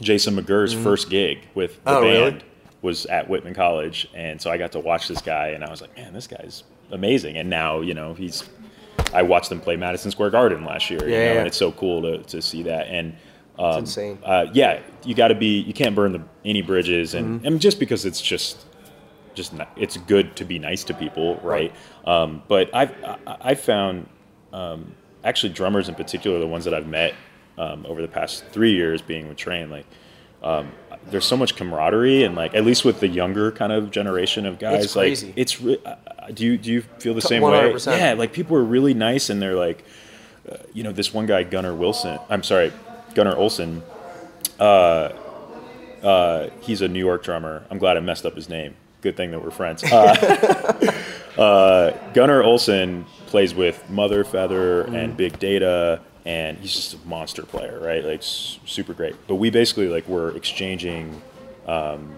[0.00, 2.30] Jason McGerr's first gig with the Oh, really?
[2.30, 2.44] band
[2.82, 5.80] was at Whitman College, and so I got to watch this guy, and I was
[5.80, 7.36] like, man, this guy's amazing.
[7.36, 8.48] And now, you know, he's
[9.12, 11.00] I watched them play Madison Square Garden last year.
[11.04, 11.38] you Yeah, know, yeah.
[11.38, 12.88] and it's so cool to, to see that.
[12.88, 13.16] And
[13.58, 14.18] um, insane.
[14.24, 15.58] Uh, yeah, you got to be.
[15.60, 17.46] You can't burn the, any bridges, and, Mm-hmm.
[17.46, 18.64] and just because it's just
[19.34, 21.72] just it's good to be nice to people, right?
[22.04, 24.08] Um, but I've I- I've found
[24.58, 24.94] um,
[25.24, 27.14] actually drummers in particular, the ones that I've met
[27.56, 29.86] um, over the past three years being with Train, like
[30.42, 30.70] um,
[31.10, 34.58] there's so much camaraderie and like at least with the younger kind of generation of
[34.58, 35.32] guys, It's like crazy.
[35.36, 37.74] it's re- uh, uh, do you do you feel the T- same way?
[37.86, 39.84] Yeah, like people are really nice and they're like,
[40.50, 42.18] uh, you know, this one guy Gunnar Wilson.
[42.30, 42.72] I'm sorry,
[43.14, 43.82] Gunnar Olsen.
[44.60, 45.10] Uh,
[46.02, 47.64] uh, he's a New York drummer.
[47.70, 48.74] I'm glad I messed up his name.
[49.00, 49.82] Good thing that we're friends.
[49.84, 50.92] Uh,
[51.38, 57.42] uh, Gunnar Olsen plays with Mother Feather and Big Data, and he's just a monster
[57.42, 58.04] player, right?
[58.04, 59.14] Like super great.
[59.26, 61.22] But we basically like were exchanging
[61.66, 62.16] um,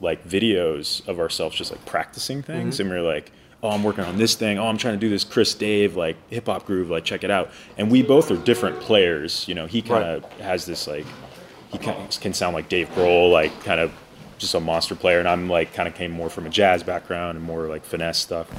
[0.00, 3.30] like videos of ourselves just like practicing things, and we are like.
[3.64, 4.58] Oh, I'm working on this thing.
[4.58, 6.90] Oh, I'm trying to do this Chris Dave like hip hop groove.
[6.90, 7.52] Like, check it out.
[7.78, 9.46] And we both are different players.
[9.46, 11.06] You know, he kind of has this like
[11.70, 13.92] he kind of can sound like Dave Grohl, like kind of
[14.42, 17.38] just a monster player, and I'm like kind of came more from a jazz background
[17.38, 18.50] and more like finesse stuff.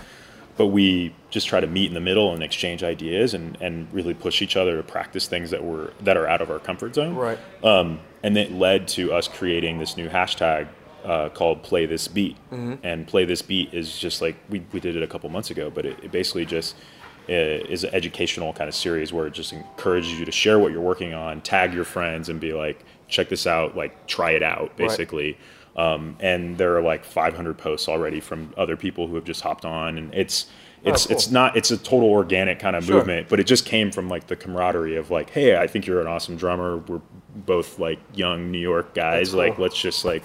[0.55, 4.13] But we just try to meet in the middle and exchange ideas and, and really
[4.13, 7.15] push each other to practice things that were that are out of our comfort zone.
[7.15, 7.39] Right.
[7.63, 10.67] Um, and it led to us creating this new hashtag
[11.03, 12.37] uh, called Play This Beat.
[12.83, 15.69] And Play This Beat is just like we, we did it a couple months ago,
[15.69, 16.75] but it, it basically just
[17.29, 20.71] uh, is an educational kind of series where it just encourages you to share what
[20.71, 24.43] you're working on, tag your friends, and be like, check this out, like try it
[24.43, 25.37] out, basically.
[25.75, 29.65] Um, and there are like 500 posts already from other people who have just hopped
[29.65, 30.45] on, and it's
[30.83, 31.15] it's cool.
[31.15, 32.97] it's not it's a total organic kind of Sure.
[32.97, 36.01] movement, but it just came from like the camaraderie of like, hey, I think you're
[36.01, 36.77] an awesome drummer.
[36.77, 37.01] We're
[37.35, 39.31] both like young New York guys.
[39.31, 40.23] That's Like, let's just like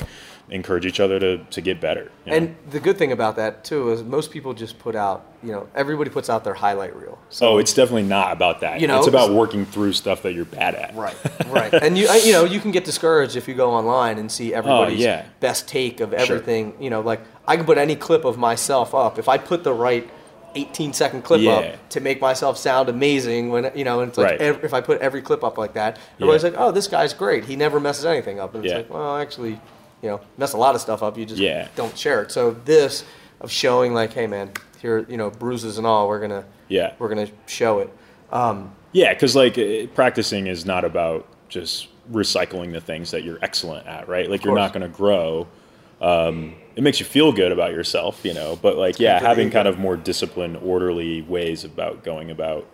[0.50, 2.10] encourage each other to to get better.
[2.24, 2.36] you know?
[2.38, 5.68] And the good thing about that too is most people just put out, you know,
[5.74, 7.18] everybody puts out their highlight reel.
[7.28, 8.80] So oh, it's definitely not about that.
[8.80, 10.94] You know, it's about working through stuff that you're bad at.
[10.94, 11.16] Right,
[11.48, 11.72] right.
[11.74, 15.00] and you, you know, you can get discouraged if you go online and see everybody's
[15.00, 15.26] Oh, yeah.
[15.40, 16.74] best take of everything.
[16.80, 19.72] You know, like I can put any clip of myself up if I put the
[19.74, 20.08] right
[20.54, 21.52] 18 second clip Yeah.
[21.52, 23.50] up to make myself sound amazing.
[23.50, 24.40] When you know, and it's like Right.
[24.40, 26.50] ev- if I put every clip up like that, everybody's Yeah.
[26.50, 27.44] like, "Oh, this guy's great.
[27.44, 28.78] He never messes anything up." And it's Yeah.
[28.78, 29.60] like, well, actually,
[30.02, 31.16] you know, mess a lot of stuff up.
[31.18, 31.68] You just Yeah.
[31.76, 32.30] don't share it.
[32.32, 33.04] So this
[33.40, 36.92] of showing like, hey, man, here, you know, bruises and all, we're gonna, Yeah.
[36.98, 37.90] we're gonna show it.
[38.32, 39.58] Um, Yeah, because like
[39.94, 44.30] practicing is not about just recycling the things that you're excellent at, right?
[44.30, 44.64] Like you're course.
[44.66, 45.46] not going to grow.
[46.00, 48.58] Um, it makes you feel good about yourself, you know.
[48.60, 52.30] But like, yeah, good for the having kind of more disciplined, orderly ways about going
[52.30, 52.66] about,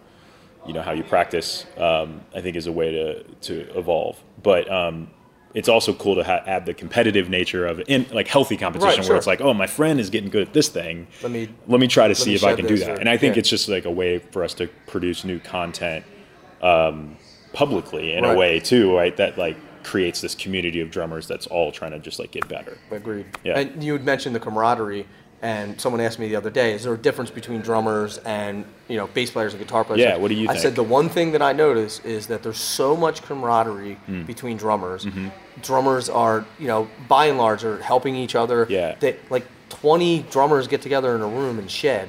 [0.66, 4.22] you know, how you practice, um, I think is a way to to evolve.
[4.43, 5.09] But um,
[5.55, 9.09] it's also cool to ha- add the competitive nature of in like healthy competition, Right,
[9.09, 11.07] where it's like, oh, my friend is getting good at this thing.
[11.23, 12.91] Let me- let me try to see if I can do that.
[12.91, 13.41] or- And I think yeah.
[13.41, 16.05] it's just like a way for us to produce new content
[16.61, 17.17] um,
[17.53, 18.35] publicly in Right.
[18.35, 19.17] a way too, right?
[19.17, 22.79] That like creates this community of drummers that's all trying to just like get better.
[22.91, 23.27] Agreed.
[23.45, 23.59] Yeah.
[23.59, 25.07] And you had mentioned the camaraderie,
[25.45, 28.97] and someone asked me the other day, is there a difference between drummers and you
[28.97, 30.01] know bass players and guitar players?
[30.01, 30.62] Yeah, what do you I think?
[30.62, 34.22] said the one thing that I notice is that there's so much camaraderie Hmm.
[34.24, 35.05] between drummers.
[35.05, 35.28] Mm-hmm.
[35.62, 38.66] Drummers are you know by and large are helping each other.
[38.70, 38.97] Yeah.
[38.99, 42.09] They, like 20 drummers get together in a room and shed.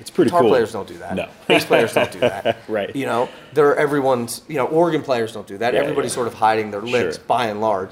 [0.00, 0.38] It's pretty cool.
[0.40, 0.50] Guitar cool.
[0.50, 1.14] players don't do that.
[1.14, 1.28] No.
[1.46, 2.58] Bass players don't do that.
[2.66, 2.94] Right.
[2.96, 4.42] You know, they're everyone's.
[4.48, 5.74] You know, organ players don't do that.
[5.74, 6.14] Yeah, Everybody's yeah.
[6.16, 7.24] sort of hiding their licks Sure.
[7.28, 7.90] by and large.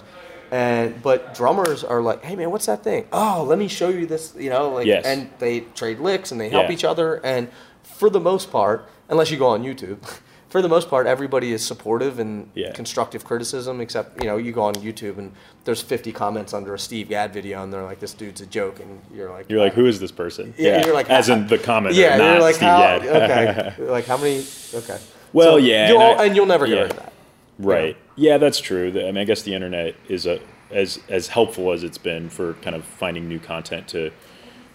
[0.51, 3.07] And but drummers are like, hey man, what's that thing?
[3.13, 4.35] Oh, let me show you this.
[4.39, 5.05] You know, like, Yes.
[5.05, 6.73] and they trade licks and they help Yeah.
[6.75, 7.21] each other.
[7.25, 7.49] And
[7.83, 9.99] for the most part, unless you go on YouTube.
[10.51, 12.73] For the most part, everybody is supportive and Yeah.
[12.73, 13.81] constructive criticism.
[13.81, 15.31] Except, you know, you go on YouTube and
[15.65, 18.81] there's 50 comments under a Steve Gadd video, and they're like, "This dude's a joke,"
[18.81, 19.77] and you're like, You're like, uh.
[19.77, 20.53] who is this person?
[20.59, 22.79] Yeah, you're like, as in the commenter, yeah, you're like Steve how?
[22.99, 23.07] Gadd.
[23.07, 24.45] Okay, like how many?
[24.75, 24.99] Okay.
[25.33, 26.83] Well, So yeah, you'll, and I- and you'll never get yeah.
[26.83, 27.13] rid of that.
[27.61, 27.97] Right.
[28.21, 28.89] Yeah, that's true.
[28.91, 30.41] I mean, I guess the internet is a
[30.71, 34.11] as as helpful as it's been for kind of finding new content to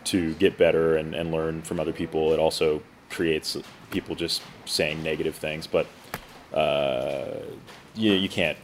[0.05, 2.33] to get better and, and learn from other people.
[2.33, 2.81] It also
[3.11, 3.55] creates
[3.91, 5.85] people just saying negative things, but
[6.53, 7.35] uh,
[7.93, 8.57] you you can't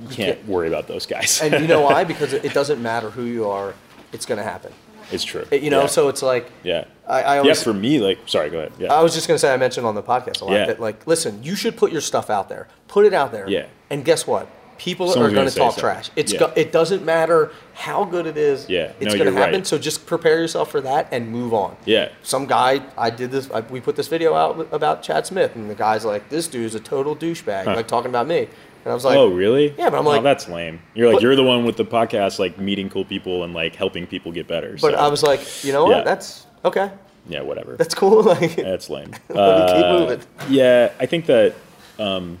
[0.00, 1.40] you can't worry about those guys.
[1.42, 2.04] And you know why?
[2.04, 3.74] Because it it doesn't matter who you are;
[4.14, 4.72] it's going to happen.
[5.12, 5.44] it's true.
[5.50, 5.86] It- you know, Yeah.
[5.88, 6.86] so it's like yeah.
[7.08, 8.72] I, I yeah, for me, like, sorry, go ahead.
[8.78, 8.92] Yeah.
[8.92, 10.66] I was just going to say I mentioned on the podcast a lot Yeah.
[10.66, 13.48] that like, listen, you should put your stuff out there, put it out there.
[13.48, 13.66] Yeah.
[13.90, 14.46] And guess what?
[14.78, 16.10] People Someone's are going gonna talk trash.
[16.16, 16.38] It's Yeah.
[16.40, 18.68] go, it doesn't matter how good it is.
[18.68, 18.92] Yeah.
[19.00, 19.54] It's No, going to happen.
[19.56, 19.66] right.
[19.66, 21.76] So just prepare yourself for that and move on.
[21.84, 22.08] yeah.
[22.22, 25.68] some guy I did this I, we put this video out about Chad Smith and
[25.70, 27.74] the guy's like this dude's a total douchebag Huh.
[27.76, 29.72] like talking about me and I was like oh, really?
[29.78, 30.80] Yeah, but I'm Oh, like- that's lame.
[30.94, 33.76] You're like, But- you're the one with the podcast, like meeting cool people and like
[33.76, 34.72] helping people get better.
[34.80, 34.98] but so.
[34.98, 36.02] I was like you know what Yeah.
[36.04, 36.90] that's okay
[37.28, 37.76] yeah, whatever.
[37.76, 38.22] That's cool.
[38.24, 39.12] Like, That's lame.
[39.28, 40.20] Let me keep Uh, moving.
[40.48, 41.54] Yeah, I think that
[42.00, 42.40] um,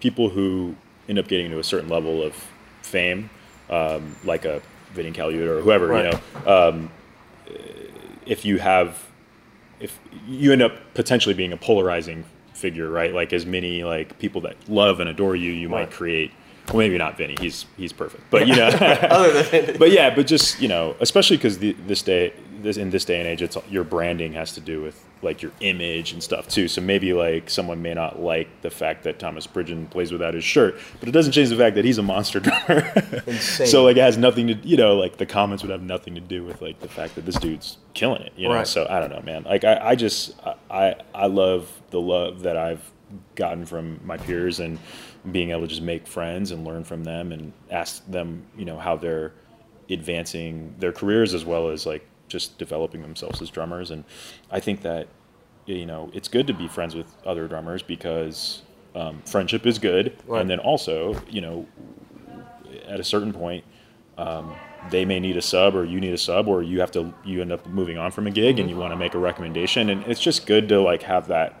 [0.00, 0.76] people who
[1.08, 2.34] end up getting to a certain level of
[2.82, 3.30] fame,
[3.70, 4.60] um, like a
[4.92, 6.12] Vinny Colaiuta or whoever, Right.
[6.12, 6.90] you know, um,
[8.26, 9.02] if you have,
[9.80, 13.14] if you end up potentially being a polarizing figure, right?
[13.14, 15.82] Like as many like people that love and adore you, you Right.
[15.86, 16.32] might create.
[16.68, 17.34] Well, maybe not Vinny.
[17.40, 18.66] He's he's perfect, but you know.
[18.68, 23.04] other than but yeah, but just you know, especially because this day, this in this
[23.04, 26.48] day and age, it's your branding has to do with like your image and stuff
[26.48, 26.68] too.
[26.68, 30.44] So maybe like someone may not like the fact that Thomas Pridgen plays without his
[30.44, 32.92] shirt, but it doesn't change the fact that he's a monster drummer.
[33.38, 36.20] So like it has nothing to you know like the comments would have nothing to
[36.20, 38.32] do with like the fact that this dude's killing it.
[38.36, 38.54] You know.
[38.54, 38.66] Right.
[38.66, 39.44] So I don't know, man.
[39.44, 40.34] Like I, I just
[40.70, 42.82] I I love the love that I've
[43.34, 44.78] gotten from my peers and
[45.32, 48.78] being able to just make friends and learn from them and ask them, you know,
[48.78, 49.32] how they're
[49.90, 53.90] advancing their careers as well as like just developing themselves as drummers.
[53.90, 54.04] And
[54.50, 55.08] I think that,
[55.66, 58.62] you know, it's good to be friends with other drummers because
[58.94, 60.16] um, friendship is good.
[60.26, 60.40] Right.
[60.40, 61.66] And then also, you know,
[62.86, 63.64] at a certain point,
[64.16, 64.54] um,
[64.90, 67.40] they may need a sub or you need a sub or you have to you
[67.40, 68.60] end up moving on from a gig Mm-hmm.
[68.62, 71.54] and you want to make a recommendation and it's just good to like have that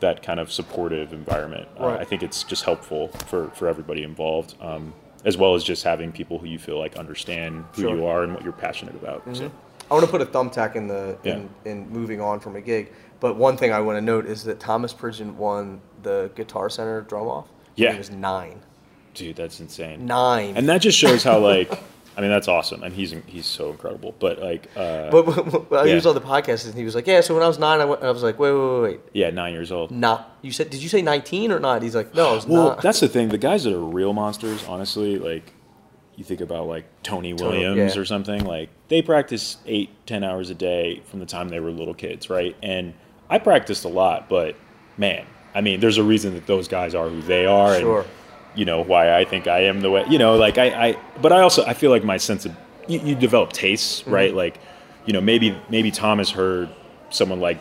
[0.00, 4.54] that kind of supportive environment Uh, i think it's just helpful for for everybody involved
[4.60, 4.92] um,
[5.24, 7.90] as well as just having people who you feel like understand who Sure.
[7.90, 8.00] Mm-hmm.
[8.00, 9.50] you are and what you're passionate about so
[9.90, 12.92] I want to put a thumbtack in the in, in moving on from a gig.
[13.20, 17.00] But one thing I want to note is that Thomas Pridgen won the Guitar Center
[17.02, 17.48] drum off.
[17.74, 17.92] Yeah.
[17.92, 18.60] he was nine.
[19.14, 20.56] dude that's insane Nine.
[20.56, 21.70] and that just shows how like
[22.16, 25.86] i mean that's awesome and he's he's so incredible but like uh, but, but, but
[25.86, 27.80] he was on the podcast and he was like, "Yeah." So when I was nine,
[27.80, 30.50] I, went, I was like, "Wait, wait, wait, wait." yeah nine years old Not you
[30.50, 30.70] said?
[30.70, 31.82] Did you say nineteen or not?
[31.82, 33.28] He's like, "No, it's Well, not." that's the thing.
[33.28, 35.52] The guys that are real monsters, honestly, like
[36.18, 38.00] you think about like Tony Williams yeah.
[38.00, 41.70] or something, like they practice eight, ten hours a day from the time they were
[41.70, 42.56] little kids, right?
[42.60, 42.92] And
[43.30, 44.56] I practiced a lot, but
[44.96, 48.00] man, I mean, there's a reason that those guys are who they are, Sure.
[48.00, 48.08] and
[48.56, 50.04] you know why I think I am the way.
[50.10, 52.56] You know, like I, I but I also I feel like my sense of
[52.88, 54.10] you, you develop tastes, Mm-hmm.
[54.10, 54.34] right?
[54.34, 54.58] Like,
[55.06, 56.68] you know, maybe maybe Tom has heard
[57.10, 57.58] someone like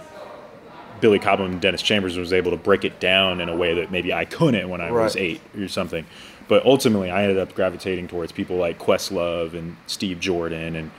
[0.99, 3.91] Billy Cobham and Dennis Chambers was able to break it down in a way that
[3.91, 6.05] maybe I couldn't when I was eight or something.
[6.47, 10.91] But ultimately, I ended up gravitating towards people like Questlove and Steve Jordan and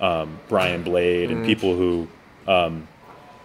[0.00, 2.08] um, Brian Blade and people who,
[2.48, 2.88] um,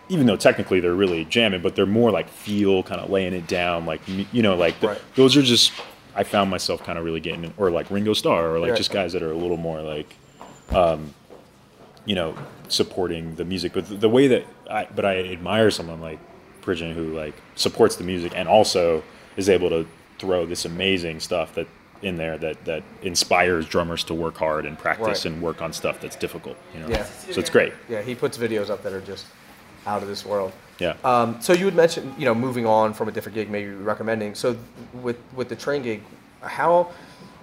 [0.09, 3.47] even though technically they're really jamming, but they're more like feel, kind of laying it
[3.47, 5.01] down, like you know, like the, Right.
[5.15, 5.71] those are just.
[6.13, 8.77] I found myself kind of really getting, in- or like Ringo Starr, or like Right.
[8.77, 10.13] just guys that are a little more like
[12.05, 12.35] you know,
[12.67, 13.73] supporting the music.
[13.73, 16.19] But the, the way that I, but I admire someone like
[16.61, 19.03] Pridgen who like supports the music and also
[19.37, 19.87] is able to
[20.21, 21.67] throw this amazing stuff that
[22.03, 25.25] in there that that inspires drummers to work hard and practice Right.
[25.33, 26.57] and work on stuff that's difficult.
[26.73, 27.03] You know, Yeah.
[27.33, 27.73] so it's great.
[27.89, 29.25] yeah, he puts videos up that are just
[29.87, 30.51] out of this world.
[30.79, 30.95] Yeah.
[31.03, 34.35] Um, so you had mentioned, you know, moving on from a different gig, maybe recommending.
[34.35, 34.55] So
[35.05, 36.01] with with the train gig,
[36.41, 36.89] how,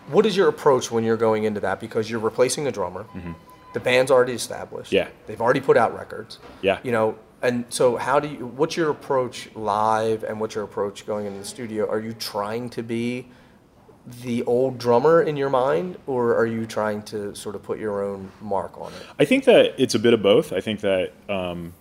[0.09, 1.79] what is your approach when you're going into that?
[1.81, 3.05] Because you're replacing a drummer.
[3.75, 4.91] The band's already established.
[4.93, 5.09] Mm-hmm.
[5.09, 5.27] Yeah.
[5.27, 6.39] They've already put out records.
[6.63, 6.79] Yeah.
[6.83, 8.47] You know, and so how do you?
[8.47, 11.89] What's your approach live, and what's your approach going into the studio?
[11.89, 13.29] Are you trying to be
[14.23, 18.03] the old drummer in your mind, or are you trying to sort of put your
[18.03, 19.03] own mark on it?
[19.19, 20.53] I think that it's a bit of both.
[20.53, 21.75] I think that, um,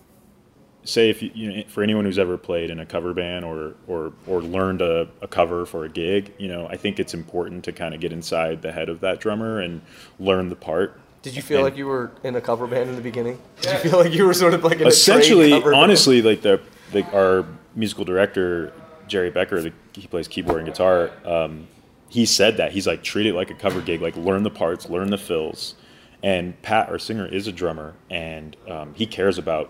[0.83, 3.75] say, if you, you know, for anyone who's ever played in a cover band or
[3.87, 7.63] or or learned a, a cover for a gig, you know, I think it's important
[7.65, 9.81] to kind of get inside the head of that drummer and
[10.19, 10.99] learn the part.
[11.27, 13.37] Did you feel And- like you were in a cover band in the beginning?
[13.61, 15.83] Did you feel like you were sort of like in Essentially, trained cover band?
[15.83, 16.61] honestly, like the,
[16.93, 18.71] the our musical director
[19.07, 21.11] Jerry Becker, the, he plays keyboard and guitar.
[21.25, 21.67] Um,
[22.09, 24.89] he said that he's like treat it like a cover gig, like learn the parts,
[24.89, 25.75] learn the fills.
[26.23, 29.69] And Pat, our singer, is a drummer, and um, he cares about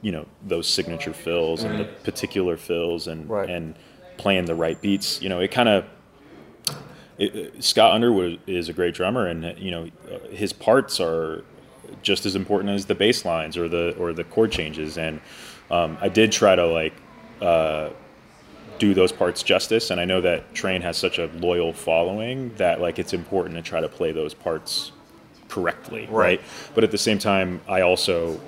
[0.00, 3.48] you know those signature fills and the particular fills and Right.
[3.50, 3.74] and
[4.16, 5.20] playing the right beats.
[5.22, 5.84] You know, it kind of
[7.18, 11.00] it, it- Scott Underwood is a great drummer, and uh, you know uh, his parts
[11.00, 11.44] are
[12.02, 14.98] just as important as the bass lines or the or the chord changes.
[14.98, 15.20] And
[15.70, 16.94] um, I did try to like
[17.40, 17.90] uh,
[18.78, 22.80] do those parts justice, and I know that Train has such a loyal following that
[22.80, 24.92] like it's important to try to play those parts
[25.48, 26.10] correctly, Right.
[26.10, 26.40] right?
[26.74, 28.40] But at the same time, I also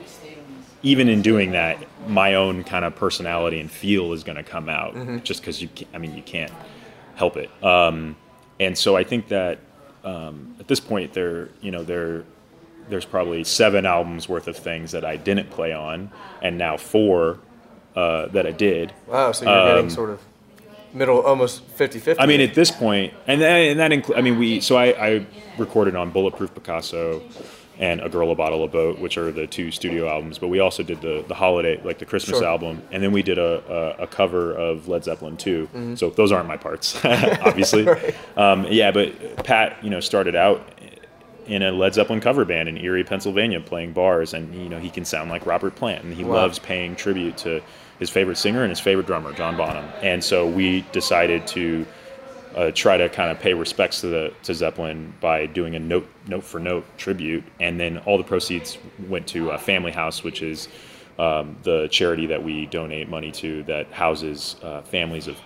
[0.83, 4.69] even in doing that, my own kind of personality and feel is going to come
[4.69, 4.95] out
[5.25, 6.53] just because you, can, I mean, you can't
[7.15, 7.49] help it.
[7.65, 8.17] Um,
[8.65, 9.59] and so I think that
[10.05, 12.25] um, at this point, there, you know, there,
[12.89, 16.11] there's probably seven albums worth of things that I didn't play on,
[16.43, 17.39] and now four
[17.97, 18.93] uh, that I did.
[19.07, 20.21] Wow, so you're getting sort of
[20.93, 22.09] middle, almost 50-50.
[22.09, 24.19] Um, I mean, at this point, and that, and that includes.
[24.19, 24.61] I mean, we.
[24.61, 25.27] So I, I
[25.59, 27.23] recorded on Bulletproof Picasso.
[27.79, 30.39] And A Girl, a Bottle, a Boat, which are the two studio albums.
[30.39, 32.47] But we also did the the holiday, like the Christmas Sure.
[32.49, 35.66] album, and then we did a, a, a cover of Led Zeppelin too.
[35.75, 35.95] Mm-hmm.
[35.97, 37.87] So those aren't my parts, obviously.
[38.37, 40.66] um, yeah, but Pat, you know, started out
[41.47, 44.89] in a Led Zeppelin cover band in Erie, Pennsylvania, playing bars, and you know he
[44.91, 46.35] can sound like Robert Plant, and he Wow.
[46.37, 47.61] loves paying tribute to
[47.99, 49.85] his favorite singer and his favorite drummer, John Bonham.
[50.03, 51.87] And so we decided to
[52.57, 56.09] uh, try to kind of pay respects to the to Zeppelin by doing a note
[56.29, 58.79] note for note tribute, and then all the proceeds
[59.09, 60.69] went to uh, Family House, which is
[61.19, 65.37] um, the charity that we donate money to that houses uh, families of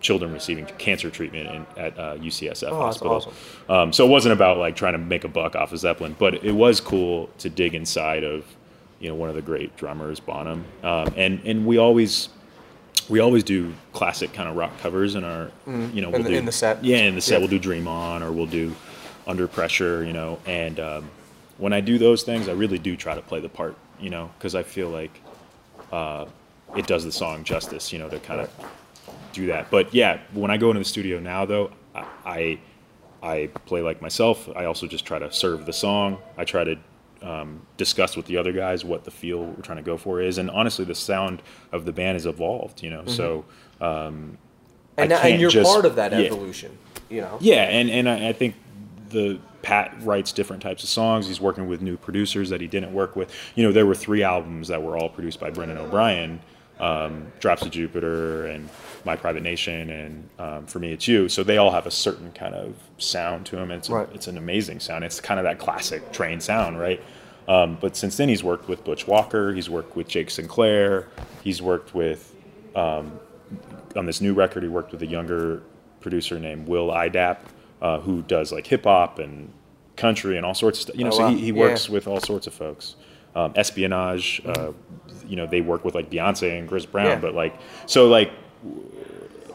[0.00, 3.12] children receiving cancer treatment in, at uh, UCSF Oh, that's Hospital.
[3.14, 3.32] awesome.
[3.68, 6.44] Um, so it wasn't about like trying to make a buck off of Zeppelin, but
[6.44, 8.44] it was cool to dig inside of
[9.00, 12.28] you know one of the great drummers, Bonham, um, and and we always
[13.08, 16.34] we always do classic kind of rock covers in our you know we'll the- do
[16.36, 16.84] in the set?
[16.84, 17.38] yeah in the set Yeah.
[17.40, 18.74] we'll do Dream On or we'll do
[19.26, 21.10] Under Pressure you know and um,
[21.58, 24.30] when I do those things I really do try to play the part you know
[24.38, 25.20] because I feel like
[25.92, 26.26] uh,
[26.76, 28.50] it does the song justice you know to kind of
[29.32, 32.58] do that but yeah when I go into the studio now though I, I
[33.22, 34.48] I play like myself.
[34.54, 36.18] I also just try to serve the song.
[36.36, 36.76] I try to
[37.22, 40.38] um, discuss with the other guys what the feel we're trying to go for is,
[40.38, 41.42] and honestly, the sound
[41.72, 42.82] of the band has evolved.
[42.82, 43.44] You know, so
[43.80, 44.38] um,
[44.96, 46.18] And, and you're just- part of that yeah.
[46.18, 46.76] evolution.
[47.08, 47.38] You know.
[47.40, 48.56] yeah, and and I, I think
[49.10, 51.26] the Pat writes different types of songs.
[51.28, 53.32] He's working with new producers that he didn't work with.
[53.54, 56.40] You know, there were three albums that were all produced by Brendan O'Brien,
[56.80, 58.68] um, Drops of Jupiter and
[59.04, 61.28] My Private Nation, and um, For Me It's You.
[61.28, 63.70] So they all have a certain kind of sound to them.
[63.70, 64.08] It's Right.
[64.14, 65.04] it's an amazing sound.
[65.04, 67.02] It's kind of that classic train sound, right?
[67.48, 69.52] Um, but since then, he's worked with Butch Walker.
[69.54, 71.08] He's worked with Jake Sinclair.
[71.44, 72.34] He's worked with
[72.74, 73.18] um,
[73.94, 75.62] on this new record, he worked with a younger
[76.00, 77.38] producer named Will Idap,
[77.80, 79.50] uh, who does like hip hop and
[79.96, 80.96] country and all sorts of stuff.
[80.96, 81.30] You know, Oh, so wow.
[81.30, 81.52] he, he Yeah.
[81.60, 82.96] works with all sorts of folks.
[83.36, 84.72] Um, espionage, uh,
[85.28, 87.18] you know, they work with like Beyonce and Chris Brown, Yeah.
[87.20, 88.30] but like, so like,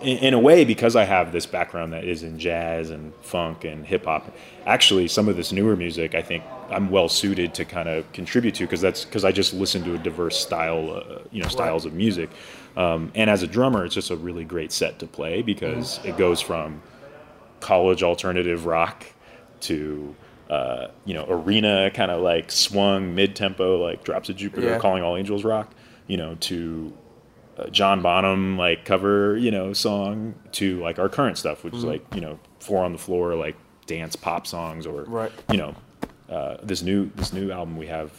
[0.02, 3.64] in, in a way, because I have this background that is in jazz and funk
[3.64, 7.66] and hip hop, actually, some of this newer music, I think I'm well suited to
[7.66, 11.20] kind of contribute to because that's because I just listen to a diverse style, uh,
[11.32, 12.30] you know, styles of music.
[12.78, 16.18] Um, and as a drummer, it's just a really great set to play because it
[16.18, 16.82] goes from
[17.60, 19.06] college alternative rock
[19.62, 20.16] to
[20.52, 24.78] uh, you know arena kind of like swung mid tempo like drops of Jupiter, Yeah.
[24.80, 25.72] calling all angels rock,
[26.08, 26.94] you know to
[27.58, 31.84] uh, John Bonham like cover you know song to like our current stuff, which is
[31.86, 33.56] like you know four on the floor like
[33.88, 35.32] dance pop songs or Right.
[35.52, 35.74] you know
[36.30, 38.12] uh, this new this new album we have.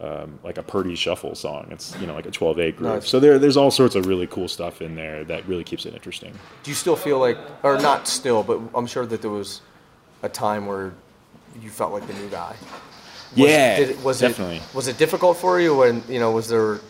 [0.00, 1.68] Um, like a Purdie Shuffle song.
[1.70, 2.94] It's you know like a 12/8 groove.
[2.94, 3.08] Nice.
[3.08, 5.94] So there there's all sorts of really cool stuff in there that really keeps it
[5.94, 6.32] interesting.
[6.64, 9.60] Do you still feel like, or not still, but I'm sure that there was
[10.24, 10.94] a time where
[11.60, 12.56] you felt like the new guy.
[13.36, 14.56] Was, Yeah, did was definitely.
[14.56, 16.30] It, was it difficult for you when you know?
[16.30, 16.80] Was there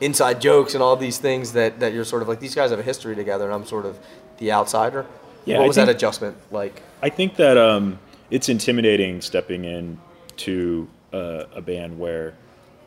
[0.00, 2.78] inside jokes and all these things that that you're sort of like these guys have
[2.78, 3.98] a history together, and I'm sort of
[4.38, 5.06] the outsider.
[5.44, 6.82] Yeah, What I was that adjustment like?
[7.02, 7.98] I think that um,
[8.30, 9.98] it's intimidating stepping in
[10.38, 12.34] to uh, a band where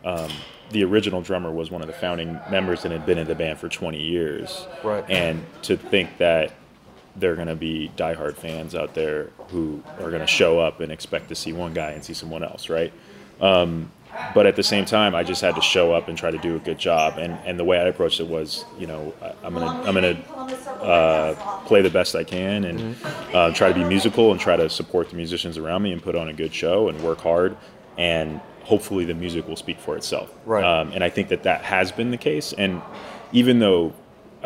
[0.03, 0.31] um,
[0.71, 3.59] the original drummer was one of the founding members and had been in the band
[3.59, 4.65] for 20 years.
[4.83, 5.05] Right.
[5.09, 6.53] And to think that
[7.17, 10.79] there are going to be diehard fans out there who are going to show up
[10.79, 12.93] and expect to see one guy and see someone else, right?
[13.41, 13.91] Um,
[14.33, 16.55] but at the same time, I just had to show up and try to do
[16.55, 17.17] a good job.
[17.17, 19.13] And, and the way I approached it was, you know,
[19.43, 20.17] I'm gonna I'm gonna
[20.81, 22.95] uh, play the best I can and
[23.33, 26.15] uh, try to be musical and try to support the musicians around me and put
[26.15, 27.57] on a good show and work hard.
[27.97, 30.33] And hopefully, the music will speak for itself.
[30.45, 30.63] Right.
[30.63, 32.53] Um, and I think that that has been the case.
[32.53, 32.81] And
[33.31, 33.93] even though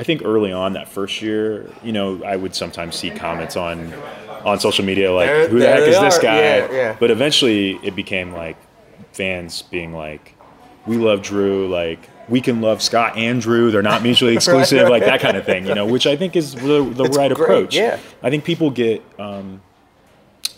[0.02, 3.94] I think early on that first year, you know, I would sometimes see comments on
[4.44, 6.96] on social media like, There- "Who the heck is this guy?" Yeah, yeah.
[7.00, 8.58] But eventually, it became like
[9.14, 10.34] fans being like,
[10.88, 13.70] "We love Drew." Like, we can love Scott and Drew.
[13.70, 15.68] They're not mutually exclusive, like that kind of thing.
[15.68, 17.76] You know, which I think is the, the right great, approach.
[17.76, 18.00] yeah.
[18.24, 19.62] I think people get, um,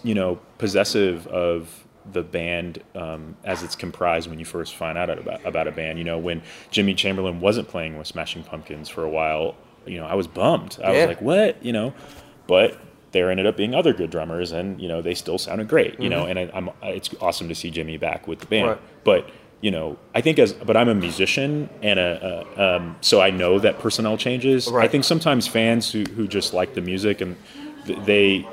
[0.04, 5.10] you know, possessive of the band um, as it's comprised when you first find out
[5.10, 5.98] about, about a band.
[5.98, 6.42] You know, when
[6.72, 10.78] Jimmy Chamberlin wasn't playing with Smashing Pumpkins for a while, you know, I was bummed.
[10.84, 11.00] I Yeah.
[11.00, 11.64] was like, what?
[11.64, 11.94] You know,
[12.48, 12.78] but
[13.12, 16.00] there ended up being other good drummers, and you know, they still sounded great.
[16.00, 18.64] You know, and I, I'm it's awesome to see Jimmy back with the band.
[18.64, 18.80] Mm-hmm.
[18.82, 19.04] Right.
[19.04, 19.30] But
[19.62, 23.30] you know, I think as but I'm a musician, and a, a um, so I
[23.30, 24.68] know that personnel changes.
[24.72, 27.38] I think sometimes fans who who just like the music and
[27.86, 28.48] th- they.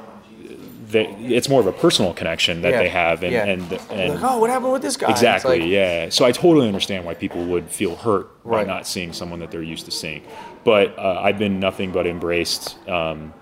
[0.90, 2.78] They, it's more of a personal connection that Yeah.
[2.82, 3.44] they have, and Yeah.
[3.46, 5.10] and, and like, oh, what happened with this guy?
[5.10, 5.60] Exactly.
[5.60, 6.08] like- yeah.
[6.08, 8.66] So I totally understand why people would feel hurt Right.
[8.66, 10.22] by not seeing someone that they're used to seeing.
[10.64, 13.32] But uh, I've been nothing but embraced um,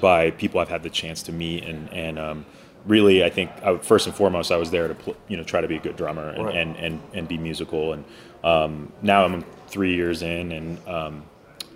[0.00, 2.46] by people I've had the chance to meet and and um,
[2.86, 5.60] really, I think I, first and foremost, I was there to pl- you know try
[5.60, 6.56] to be a good drummer and Right.
[6.56, 7.92] and, and, and be musical.
[7.92, 8.04] And
[8.44, 11.24] um, now I'm three years in, and um,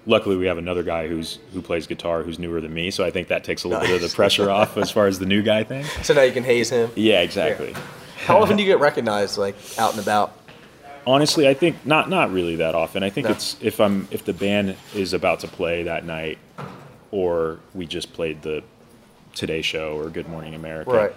[0.07, 2.91] luckily we have another guy who's who plays guitar who's newer than me.
[2.91, 5.19] So I think that takes a little bit of the pressure off as far as
[5.19, 5.85] the new guy thing.
[6.03, 6.91] So now you can haze him.
[6.97, 7.75] Yeah, exactly.
[8.27, 10.37] How often do you get recognized, like out and about?
[11.07, 13.03] Honestly, I think not not really that often.
[13.03, 13.33] I think No.
[13.33, 16.39] it's if I'm if the band is about to play that night,
[17.11, 18.63] or we just played the
[19.35, 20.91] Today Show or Good Morning America.
[20.91, 21.13] Right.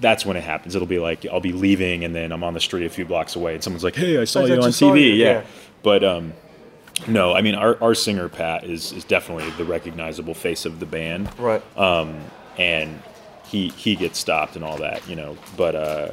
[0.00, 0.74] That's when it happens.
[0.74, 3.36] It'll be like I'll be leaving and then I'm on the street a few blocks
[3.36, 5.26] away and someone's like, "Hey, I saw I you on TV." you, Yeah.
[5.30, 5.42] yeah.
[5.82, 6.32] But um,
[7.08, 10.86] no, I mean our, our singer Pat is is definitely the recognizable face of the
[10.86, 11.62] band Right.
[12.58, 13.02] and
[13.46, 15.36] he he gets stopped and all that, you know.
[15.56, 16.08] But uh,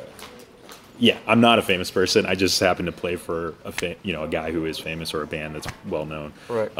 [0.97, 2.25] yeah, I'm not a famous person.
[2.25, 5.13] I just happen to play for a fa- you know a guy who is famous
[5.13, 6.33] or a band that's well known.
[6.49, 6.71] right.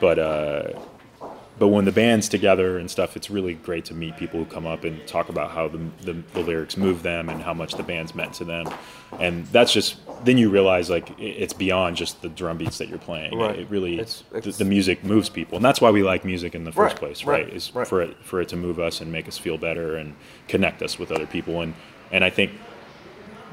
[0.00, 0.68] But uh,
[1.58, 4.66] but when the band's together and stuff, it's really great to meet people who come
[4.66, 7.82] up and talk about how the, the, the lyrics move them and how much the
[7.84, 8.66] band's meant to them.
[9.20, 12.98] And that's just then you realize like it's beyond just the drum beats that you're
[12.98, 13.38] playing.
[13.38, 13.58] Right.
[13.60, 16.54] It really It's- the, it's- the music moves people, and that's why we like music
[16.56, 17.54] in the first Right, place, right, right?
[17.54, 20.14] Is for it for it to move us and make us feel better and
[20.48, 21.60] connect us with other people.
[21.60, 21.74] And
[22.10, 22.50] and I think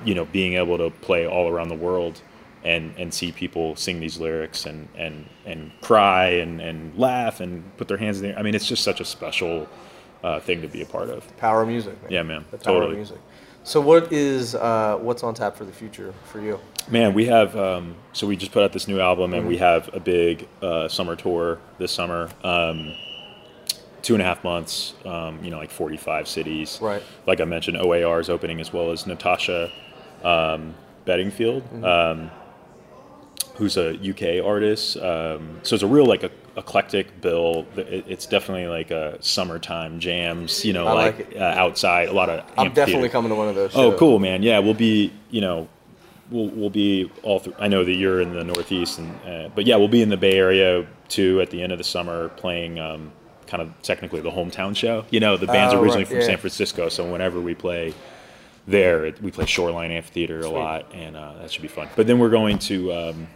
[0.03, 2.21] you know being able to play all around the world
[2.63, 7.75] and and see people sing these lyrics and and and cry and and laugh and
[7.77, 8.39] put their hands in the air.
[8.39, 9.67] I mean, it's just such a special
[10.23, 11.25] uh, thing to be a part of.
[11.37, 12.01] Power of music.
[12.03, 12.11] Man.
[12.11, 12.91] Yeah, man, The power totally.
[12.91, 13.17] of music.
[13.63, 16.59] So what is uh, what's on tap for the future for you?
[16.89, 19.89] Man, we have um, so we just put out this new album and we have
[19.93, 22.29] a big uh, summer tour this summer.
[22.43, 22.95] Um,
[24.01, 26.79] two and a half months, um, you know, like 45 cities.
[26.81, 27.03] Right.
[27.27, 29.71] Like I mentioned, OAR is opening as well as Natasha
[30.23, 30.73] um,
[31.05, 32.31] Bedingfield, um,
[33.55, 34.97] who's a UK artist.
[34.97, 37.65] Um, so it's a real like a, eclectic bill.
[37.75, 42.13] It, it's definitely like a summertime jams, you know, I like like, uh, outside, a
[42.13, 43.75] lot of I'm definitely coming to one of those.
[43.75, 44.43] Oh, cool, man.
[44.43, 45.67] Yeah, we'll be, you know,
[46.29, 47.55] we'll we'll be all through.
[47.59, 50.17] I know that you're in the Northeast, and uh, but yeah, we'll be in the
[50.17, 53.11] Bay Area too at the end of the summer, playing um,
[53.47, 55.05] kind of technically the hometown show.
[55.09, 56.25] You know, the band's Oh, right, originally from yeah.
[56.25, 57.93] San Francisco, so whenever we play
[58.67, 61.89] there, we play Shoreline Amphitheater a lot, and uh, that should be fun.
[61.95, 62.93] But then we're going to.
[62.93, 63.27] Um,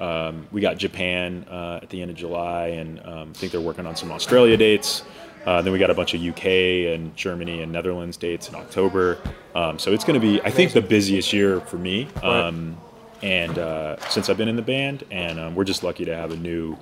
[0.00, 3.60] um, we got Japan uh, at the end of July, and um, I think they're
[3.60, 5.02] working on some Australia dates.
[5.46, 6.46] Uh, then we got a bunch of UK
[6.94, 9.18] and Germany and Netherlands dates in October.
[9.54, 12.08] Um, so it's going to be, I think, the busiest year for me.
[12.22, 12.78] Um,
[13.22, 16.30] and uh, since I've been in the band, and um, we're just lucky to have
[16.30, 16.76] a new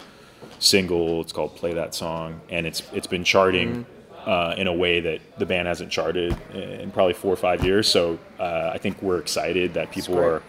[0.59, 1.21] single.
[1.21, 3.87] It's called "Play That Song," and it's it's been charting.
[4.25, 7.89] Uh, in a way that the band hasn't charted in probably four or five years,
[7.89, 10.45] so uh, I think we're excited that people are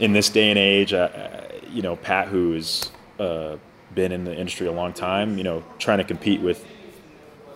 [0.00, 2.90] in this day and age, uh, uh, you know, Pat, who's
[3.20, 3.56] uh,
[3.94, 6.64] been in the industry a long time, you know, trying to compete with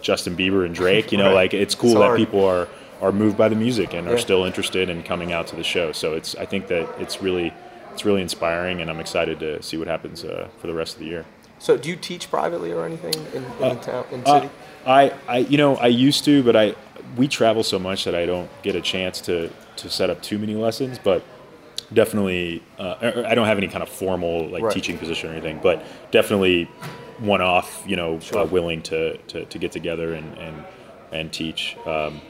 [0.03, 1.35] Justin Bieber and Drake, you know, Right.
[1.35, 2.19] like it's cool It's that hard.
[2.19, 2.69] people are
[3.03, 5.93] are moved by the music and are still interested in coming out to the show.
[5.93, 7.53] So it's, I think that it's really,
[7.93, 11.01] it's really inspiring, and I'm excited to see what happens uh, for the rest of
[11.01, 11.27] the year.
[11.59, 14.51] So do you teach privately or anything in, in the town in Uh, city?
[14.87, 16.75] I, I, you know, I used to, but I,
[17.17, 20.39] we travel so much that I don't get a chance to to set up too
[20.39, 20.99] many lessons.
[21.03, 21.25] But
[21.95, 24.73] definitely, uh, I I don't have any kind of formal like Right.
[24.73, 25.61] teaching position or anything.
[25.63, 26.65] But definitely,
[27.19, 28.41] one off, you know, Sure.
[28.41, 30.65] uh, willing to, to to get together and and
[31.13, 31.77] and teach.
[31.87, 32.21] Um,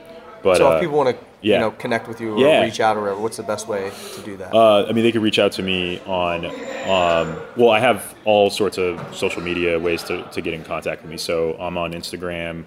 [0.42, 1.54] but so uh, if people want to yeah.
[1.54, 2.62] you know connect with you or Yeah.
[2.62, 4.54] reach out or whatever, what's the best way to do that?
[4.54, 8.50] Uh, I mean, they could reach out to me on, um, well, I have all
[8.50, 11.16] sorts of social media ways to, to get in contact with me.
[11.16, 12.64] So I'm on Instagram.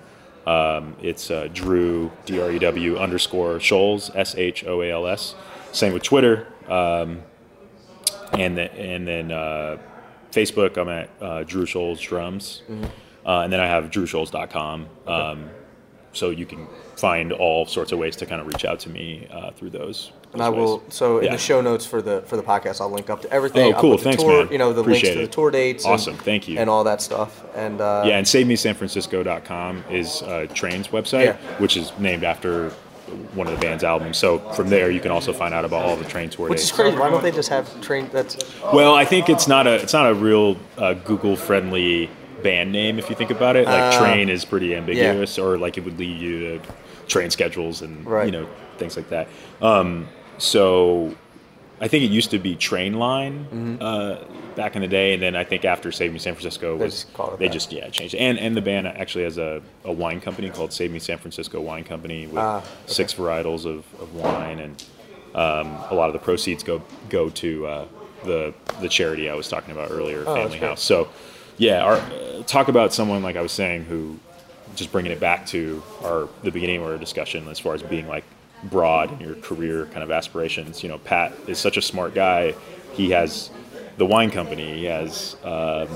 [0.48, 5.06] Um, it's uh, Drew, D R E W underscore Shoals S H O A L
[5.06, 5.36] S.
[5.72, 6.48] Same with Twitter.
[6.70, 7.22] Um,
[8.34, 9.78] and then, and then uh,
[10.32, 12.62] Facebook, I'm at uh, Drew Shoals Drums.
[13.26, 14.88] Uh, and then I have drewshoals.com.
[15.06, 15.50] Um,
[16.14, 19.28] so you can find all sorts of ways to kind of reach out to me
[19.32, 20.12] uh, through those.
[20.34, 20.58] and I ways.
[20.60, 20.84] will.
[20.90, 21.32] So in Yeah.
[21.34, 23.74] the show notes for the for the podcast, I'll link up to everything.
[23.76, 23.98] Oh, cool.
[23.98, 24.52] Thanks, tour, man.
[24.52, 25.84] You know the Appreciate links to the tour dates.
[25.86, 26.16] and- Awesome.
[26.18, 26.58] Thank you.
[26.58, 27.44] And all that stuff.
[27.56, 31.38] And uh, Yeah, and SaveMeSanFrancisco.com is uh, Train's website, Yeah.
[31.60, 32.72] which is named after
[33.34, 34.18] one of the band's albums.
[34.18, 36.70] So from there, you can also find out about all the Train tour which dates.
[36.72, 36.98] is crazy.
[36.98, 38.10] Why don't they just have train?
[38.12, 38.38] That's
[38.74, 42.10] Well, I think it's not a it's not a real uh, Google friendly
[42.44, 43.66] band name if you think about it.
[43.66, 44.00] Like Ah.
[44.00, 46.62] Train is pretty ambiguous, or like it would lead you to
[47.08, 48.26] train schedules and Right.
[48.26, 48.48] you know
[48.78, 49.28] things like that.
[49.62, 51.14] Um, so
[51.80, 54.24] I think it used to be Train Line uh,
[54.56, 56.80] back in the day, and then I think after Save Me San Francisco Mm-hmm.
[56.80, 58.16] They was just they just yeah changed.
[58.16, 58.18] it.
[58.20, 61.62] And and the band actually has a, a wine company called Save Me San Francisco
[61.62, 62.68] Wine Company with Ah, okay.
[62.88, 64.84] six varietals of, of wine, and
[65.36, 67.86] um, a lot of the proceeds go go to uh,
[68.26, 70.58] the the charity I was talking about earlier, Oh, Family.
[70.58, 70.82] House.
[70.82, 71.10] So
[71.60, 74.20] yeah, our, uh, talk about someone like I was saying who
[74.76, 78.08] just bringing it back to our the beginning of our discussion as far as being
[78.08, 78.24] like
[78.70, 80.84] broad in your career kind of aspirations.
[80.84, 82.54] You know, Pat is such a smart guy.
[82.94, 83.50] He has
[83.98, 84.78] the wine company.
[84.78, 85.88] He has um,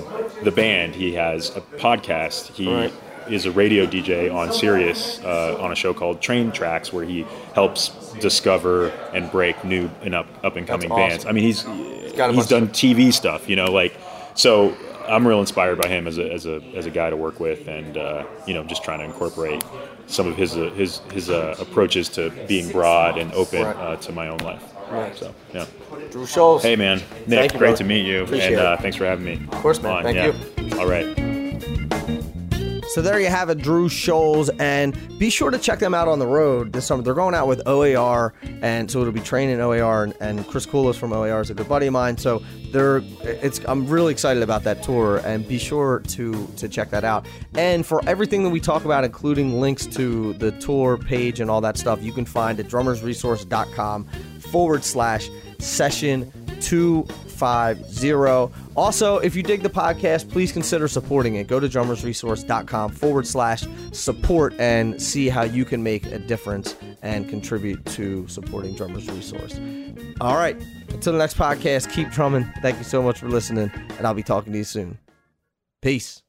[0.44, 0.96] the band.
[0.96, 2.48] He has a podcast.
[2.54, 2.94] He Right.
[3.30, 7.26] is a radio DJ on Sirius uh, on a show called Train Tracks, where he
[7.54, 11.10] helps discover and break new and up up and coming awesome.
[11.10, 11.26] bands.
[11.26, 11.64] I mean, he's
[12.16, 13.48] got he's done TV stuff.
[13.50, 13.96] You know, like
[14.36, 14.76] so.
[15.08, 17.68] I'm real inspired by him as a, as a, as a guy to work with,
[17.68, 19.62] and uh, you know, just trying to incorporate
[20.08, 23.76] some of his uh, his his uh, approaches to being broad and open Right.
[23.76, 24.64] uh, to my own life.
[24.92, 25.16] Right.
[25.16, 25.66] So yeah.
[26.12, 26.64] Drew Shoals.
[26.64, 27.78] Hey man, Nick, you, great brother.
[27.78, 29.34] to meet you, Appreciate and uh, thanks for having me.
[29.52, 30.04] Of course, man.
[30.04, 30.18] Thank
[30.72, 30.80] you.
[30.80, 31.31] All right.
[32.94, 36.20] So there you have it, Drew Shoals, and be sure to check them out on
[36.20, 37.02] the road this summer.
[37.02, 40.96] They're going out with OAR, and so it'll be training OAR, and, and Chris Culos
[40.96, 42.18] from OAR is a good buddy of mine.
[42.18, 46.90] So they're, it's, I'm really excited about that tour, and be sure to to check
[46.90, 47.26] that out.
[47.54, 51.62] And for everything that we talk about, including links to the tour page and all
[51.62, 54.06] that stuff, you can find at drummersresource.com
[54.52, 55.30] forward slash
[55.60, 56.32] session
[56.62, 58.54] 250.
[58.76, 61.48] Also, if you dig the podcast, please consider supporting it.
[61.48, 67.28] Go to drummersresource.com forward slash support and see how you can make a difference and
[67.28, 69.60] contribute to supporting Drummers Resource.
[70.22, 70.56] All right,
[70.90, 72.52] until the next podcast, keep drumming.
[72.62, 75.00] Thank you so much for listening, and I'll be talking to you soon.
[75.82, 76.22] Peace.